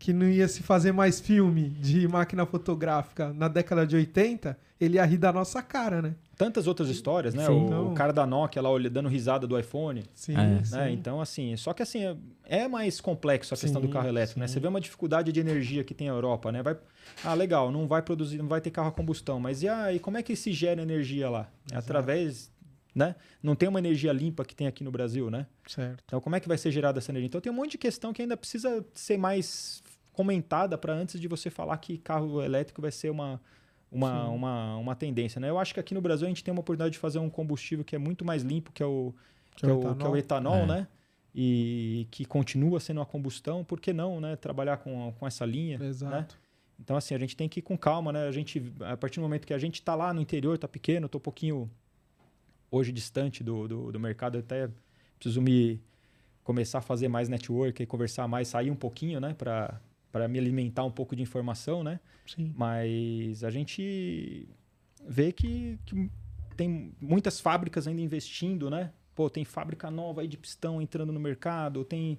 [0.00, 4.96] que não ia se fazer mais filme de máquina fotográfica na década de 80, ele
[4.96, 6.14] ia rir da nossa cara, né?
[6.38, 7.46] Tantas outras histórias, né?
[7.46, 7.92] O, então...
[7.92, 10.02] o, cara da Nokia lá dando risada do iPhone.
[10.14, 10.36] Sim, é.
[10.36, 10.64] né?
[10.64, 10.92] Sim.
[10.92, 14.46] Então, assim, só que assim, é mais complexo a sim, questão do carro elétrico, né?
[14.46, 14.52] sim.
[14.52, 14.54] né?
[14.54, 16.62] Você vê uma dificuldade de energia que tem a Europa, né?
[16.62, 16.78] Vai,
[17.22, 20.16] ah, legal, não vai produzir, não vai ter carro a combustão, mas e aí, como
[20.16, 21.46] é que se gera energia lá?
[21.70, 22.50] É através
[22.94, 23.14] né?
[23.42, 25.46] Não tem uma energia limpa que tem aqui no Brasil, né?
[25.66, 26.02] Certo.
[26.04, 27.26] Então, como é que vai ser gerada essa energia?
[27.28, 29.82] Então, tem um monte de questão que ainda precisa ser mais
[30.12, 33.40] comentada para antes de você falar que carro elétrico vai ser uma,
[33.90, 35.40] uma, uma, uma tendência.
[35.40, 35.50] Né?
[35.50, 37.84] Eu acho que aqui no Brasil a gente tem uma oportunidade de fazer um combustível
[37.84, 39.14] que é muito mais limpo, que é o,
[39.56, 40.66] que, que é, o, etanol, que é o etanol é.
[40.66, 40.88] né?
[41.32, 44.34] E que continua sendo a combustão, por que não, né?
[44.36, 45.78] Trabalhar com, com essa linha.
[45.78, 45.86] Né?
[45.86, 46.34] Exato.
[46.34, 46.40] Né?
[46.80, 48.26] Então, assim, a gente tem que ir com calma, né?
[48.26, 51.06] A gente, a partir do momento que a gente está lá no interior, está pequeno,
[51.06, 51.70] estou um pouquinho
[52.70, 54.68] hoje distante do, do, do mercado, até
[55.18, 55.80] preciso me
[56.42, 59.34] começar a fazer mais network e conversar mais, sair um pouquinho, né?
[59.34, 59.80] Para
[60.10, 62.00] para me alimentar um pouco de informação, né?
[62.26, 62.52] Sim.
[62.56, 64.48] Mas a gente
[65.06, 66.10] vê que, que
[66.56, 68.92] tem muitas fábricas ainda investindo, né?
[69.14, 72.18] Pô, tem fábrica nova aí de pistão entrando no mercado, tem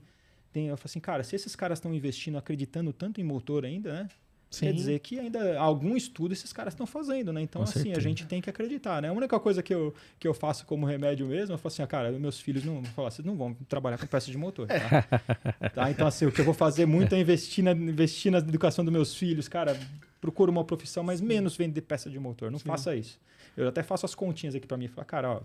[0.52, 3.94] tem eu falo assim, cara, se esses caras estão investindo, acreditando tanto em motor ainda,
[3.94, 4.10] né?
[4.52, 4.66] Sim.
[4.66, 7.42] Quer dizer que ainda algum estudo esses caras estão fazendo, né?
[7.42, 8.00] Então, Com assim, certeza.
[8.00, 9.08] a gente tem que acreditar, né?
[9.08, 11.88] A única coisa que eu, que eu faço como remédio mesmo, eu falo assim, ah,
[11.88, 15.04] cara, meus filhos não vão vocês não vão trabalhar com peça de motor, tá?
[15.74, 15.90] tá?
[15.90, 18.92] Então, assim, o que eu vou fazer muito é investir na, investir na educação dos
[18.92, 19.80] meus filhos, cara.
[20.20, 22.52] Procura uma profissão, mas menos vender peça de motor.
[22.52, 22.66] Não Sim.
[22.66, 23.18] faça isso.
[23.56, 24.90] Eu até faço as continhas aqui para mim.
[24.90, 25.42] Falar, cara, ó,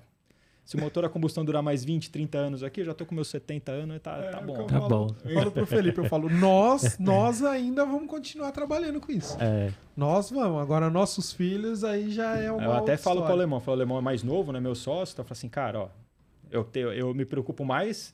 [0.67, 3.15] se o motor a combustão durar mais 20, 30 anos aqui, eu já tô com
[3.15, 4.67] meus 70 anos e tá, é, tá bom.
[4.67, 5.15] Tá falo, bom.
[5.25, 9.39] Eu falo pro Felipe, eu falo, nós, nós ainda vamos continuar trabalhando com isso.
[9.41, 9.73] É.
[9.97, 10.61] Nós vamos.
[10.61, 13.23] Agora, nossos filhos aí já é uma Eu até falo história.
[13.23, 14.59] pro alemão, falo, o alemão é mais novo, né?
[14.59, 15.89] Meu sócio, então eu falo assim, cara, ó,
[16.51, 18.13] eu, te, eu me preocupo mais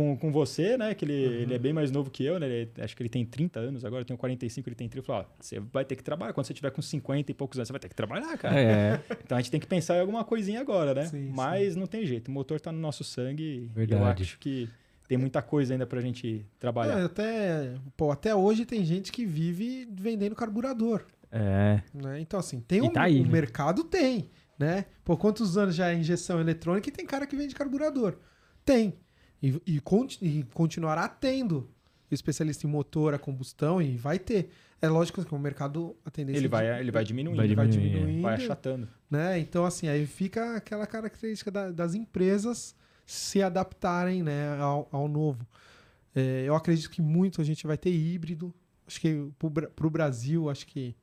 [0.00, 0.94] com, com você, né?
[0.94, 1.34] Que ele, uhum.
[1.34, 2.46] ele é bem mais novo que eu, né?
[2.48, 4.98] Ele, acho que ele tem 30 anos agora, eu tenho 45, ele tem 30.
[4.98, 6.32] Eu falo, ó, você vai ter que trabalhar.
[6.32, 8.58] Quando você tiver com 50 e poucos anos, você vai ter que trabalhar, cara.
[8.58, 9.00] É.
[9.22, 11.06] Então a gente tem que pensar em alguma coisinha agora, né?
[11.06, 11.80] Sim, Mas sim.
[11.80, 12.28] não tem jeito.
[12.28, 13.70] O motor está no nosso sangue.
[13.74, 14.22] Verdade.
[14.22, 14.68] Eu acho que
[15.06, 16.98] tem muita coisa ainda pra gente trabalhar.
[16.98, 21.04] É, até, pô, até hoje tem gente que vive vendendo carburador.
[21.30, 21.82] É.
[21.94, 22.20] Né?
[22.20, 23.30] Então, assim, tem um, tá aí, o né?
[23.30, 24.86] mercado tem, né?
[25.04, 28.16] Por quantos anos já é injeção eletrônica e tem cara que vende carburador?
[28.64, 28.94] Tem.
[29.42, 29.82] E, e,
[30.20, 31.68] e continuará tendo
[32.10, 34.50] especialista em motor a combustão e vai ter.
[34.82, 37.90] É lógico que o mercado a tendência ele vai ele vai diminuindo, vai diminuindo, vai,
[37.90, 39.38] diminuindo, vai achatando, né?
[39.38, 42.74] Então assim aí fica aquela característica da, das empresas
[43.06, 45.46] se adaptarem, né, ao, ao novo.
[46.14, 48.54] É, eu acredito que muito a gente vai ter híbrido.
[48.86, 49.30] Acho que
[49.76, 50.94] para o Brasil, acho que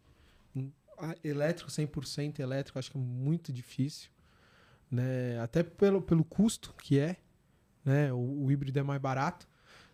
[1.24, 4.10] elétrico 100% elétrico, acho que é muito difícil,
[4.90, 5.40] né?
[5.40, 7.18] Até pelo, pelo custo que é,
[7.88, 8.12] né?
[8.12, 9.48] O, o híbrido é mais barato.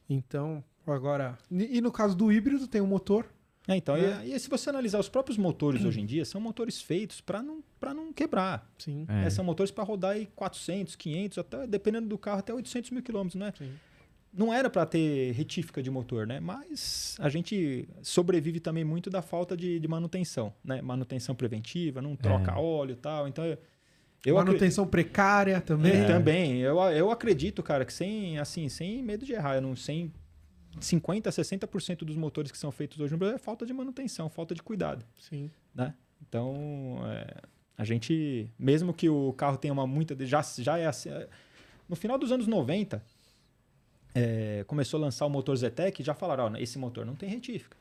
[0.10, 1.38] Então, agora.
[1.50, 3.26] E, no caso do híbrido, tem um motor.
[3.68, 4.24] É, então, né?
[4.26, 7.42] e, e, se você analisar os próprios motores hoje em dia, são motores feitos para
[7.42, 8.70] não, não quebrar.
[8.78, 9.06] Sim.
[9.08, 9.28] É.
[9.28, 13.02] É, são motores para rodar aí 400, 500, até, dependendo do carro, até 800 mil
[13.02, 13.54] quilômetros, né?
[13.58, 13.72] Sim.
[14.34, 16.40] Não era para ter retífica de motor, né?
[16.40, 20.82] Mas a gente sobrevive também muito da falta de, de manutenção, né?
[20.82, 22.56] Manutenção preventiva, não troca é.
[22.56, 23.28] óleo e tal.
[23.28, 23.46] Então,
[24.26, 25.94] eu Manutenção precária também.
[25.94, 26.06] É.
[26.06, 26.60] Também.
[26.60, 30.12] Eu, eu acredito, cara, que sem, assim, sem medo de errar, não, sem
[30.80, 34.56] 50%, 60% dos motores que são feitos hoje no Brasil é falta de manutenção, falta
[34.56, 35.06] de cuidado.
[35.18, 35.52] Sim.
[35.76, 35.94] Né?
[36.22, 37.42] Então, é,
[37.78, 40.16] a gente, mesmo que o carro tenha uma muita.
[40.26, 41.10] Já, já é assim.
[41.10, 41.28] É,
[41.88, 43.04] no final dos anos 90,
[44.16, 47.78] é, começou a lançar o motor Zetec já falaram: ó, esse motor não tem retífica.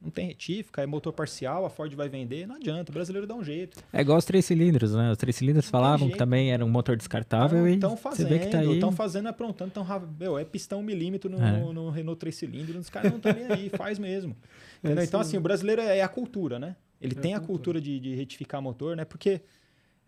[0.00, 3.34] Não tem retífica, é motor parcial, a Ford vai vender, não adianta, o brasileiro dá
[3.34, 3.82] um jeito.
[3.92, 5.10] É igual os três cilindros, né?
[5.10, 8.32] Os três cilindros não falavam que também era um motor descartável não, e estão fazendo,
[8.32, 9.86] estão tá fazendo, aprontando, tão,
[10.18, 11.60] meu, é pistão milímetro no, é.
[11.60, 14.36] no, no Renault três cilindros, os caras não estão nem aí, faz mesmo.
[14.84, 16.76] É então, assim, o brasileiro é, é a cultura, né?
[17.00, 19.04] Ele é tem a cultura, cultura de, de, retificar motor, né?
[19.04, 19.40] Porque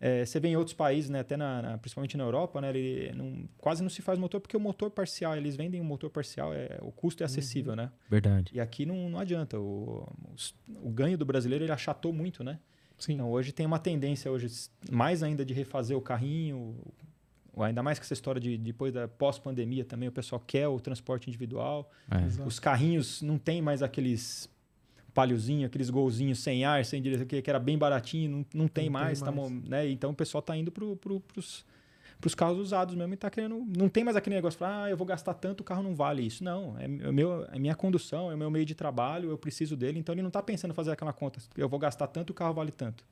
[0.01, 1.21] é, você vê em outros países, né?
[1.21, 2.71] Até na, na, principalmente na Europa, né?
[2.71, 6.09] Ele não, quase não se faz motor porque o motor parcial, eles vendem um motor
[6.09, 7.27] parcial, é, o custo é uhum.
[7.27, 7.77] acessível, uhum.
[7.77, 7.93] né?
[8.09, 8.51] Verdade.
[8.55, 9.61] E aqui não, não adianta.
[9.61, 12.59] O, o, o, ganho do brasileiro ele achatou muito, né?
[12.99, 13.15] Sim.
[13.15, 14.47] Então hoje tem uma tendência hoje
[14.91, 16.77] mais ainda de refazer o carrinho,
[17.59, 21.29] ainda mais com essa história de depois da pós-pandemia também o pessoal quer o transporte
[21.29, 21.91] individual.
[22.11, 22.43] É.
[22.47, 24.49] Os carrinhos não tem mais aqueles
[25.21, 28.87] palhozinho, aqueles golzinhos sem ar, sem direção, que, que era bem baratinho, não, não tem
[28.87, 29.49] não mais, tem mais.
[29.51, 29.89] Tá, né?
[29.89, 31.65] Então o pessoal tá indo pro, pro, pros,
[32.19, 33.63] pros carros usados mesmo e tá querendo.
[33.77, 36.43] Não tem mais aquele negócio, ah, eu vou gastar tanto, o carro não vale isso.
[36.43, 39.77] Não, é, é, meu, é minha condução, é o meu meio de trabalho, eu preciso
[39.77, 42.35] dele, então ele não tá pensando em fazer aquela conta, eu vou gastar tanto, o
[42.35, 43.05] carro vale tanto.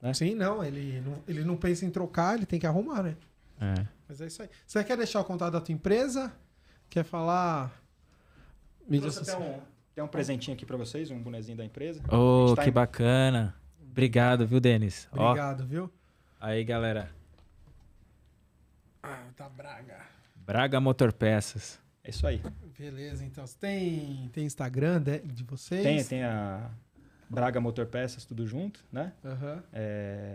[0.00, 0.14] Né?
[0.14, 3.16] Sim, não ele, não, ele não pensa em trocar, ele tem que arrumar, né?
[3.60, 3.86] É.
[4.08, 4.48] Mas é isso aí.
[4.66, 6.32] Você quer deixar o contato da tua empresa?
[6.88, 7.80] Quer falar?
[8.88, 9.62] Mídia social?
[9.94, 12.02] Tem um presentinho aqui para vocês, um bonezinho da empresa.
[12.10, 12.72] Oh, tá que em...
[12.72, 13.54] bacana.
[13.90, 15.06] Obrigado, viu, Denis?
[15.12, 15.66] Obrigado, Ó.
[15.66, 15.90] viu?
[16.40, 17.10] Aí, galera.
[19.02, 20.00] Ah, tá Braga.
[20.34, 21.78] Braga Motor Peças.
[22.02, 22.40] É isso aí.
[22.78, 23.46] Beleza, então.
[23.46, 25.82] Você tem, tem Instagram de, de vocês?
[25.82, 26.70] Tem, tem a
[27.28, 29.12] Braga Motor Peças, tudo junto, né?
[29.22, 29.62] Uhum.
[29.72, 30.34] É...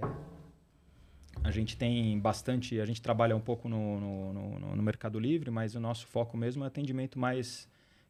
[1.44, 5.50] A gente tem bastante, a gente trabalha um pouco no, no, no, no Mercado Livre,
[5.50, 7.68] mas o nosso foco mesmo é atendimento mais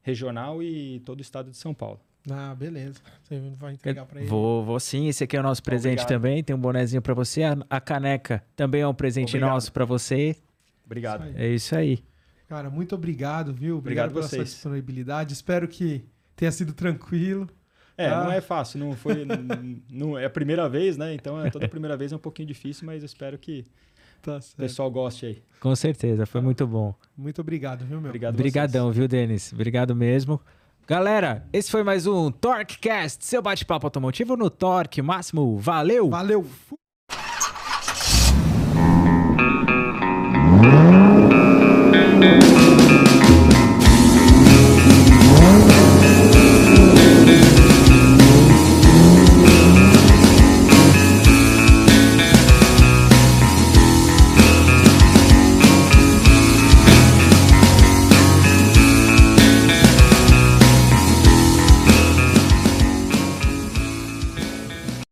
[0.07, 1.99] regional e todo o estado de São Paulo.
[2.29, 2.99] Ah, beleza.
[3.23, 4.29] Você vai entregar para ele?
[4.29, 5.07] Vou, vou sim.
[5.07, 6.07] Esse aqui é o nosso presente Obrigado.
[6.07, 6.43] também.
[6.43, 7.43] Tem um bonezinho para você.
[7.43, 9.49] A, a, caneca também é um presente obrigado.
[9.49, 10.35] nosso para você.
[10.85, 11.27] Obrigado.
[11.27, 12.03] Isso é isso aí.
[12.47, 13.77] Cara, muito obrigado, viu?
[13.77, 14.49] Obrigado, obrigado pela vocês.
[14.49, 15.33] sua disponibilidade.
[15.33, 16.05] Espero que
[16.35, 17.49] tenha sido tranquilo.
[17.97, 18.23] É, ah.
[18.23, 18.79] não é fácil.
[18.79, 21.13] Não foi, não, não, é a primeira vez, né?
[21.13, 23.65] Então, é, toda primeira vez é um pouquinho difícil, mas espero que
[24.21, 25.43] Tá o pessoal goste aí.
[25.59, 26.93] Com certeza, foi muito bom.
[27.17, 28.09] Muito obrigado, viu, meu?
[28.09, 29.51] Obrigado Obrigadão, viu, Denis?
[29.53, 30.39] Obrigado mesmo.
[30.87, 35.57] Galera, esse foi mais um TorqueCast, seu bate-papo automotivo no Torque Máximo.
[35.57, 36.09] Valeu!
[36.09, 36.45] Valeu!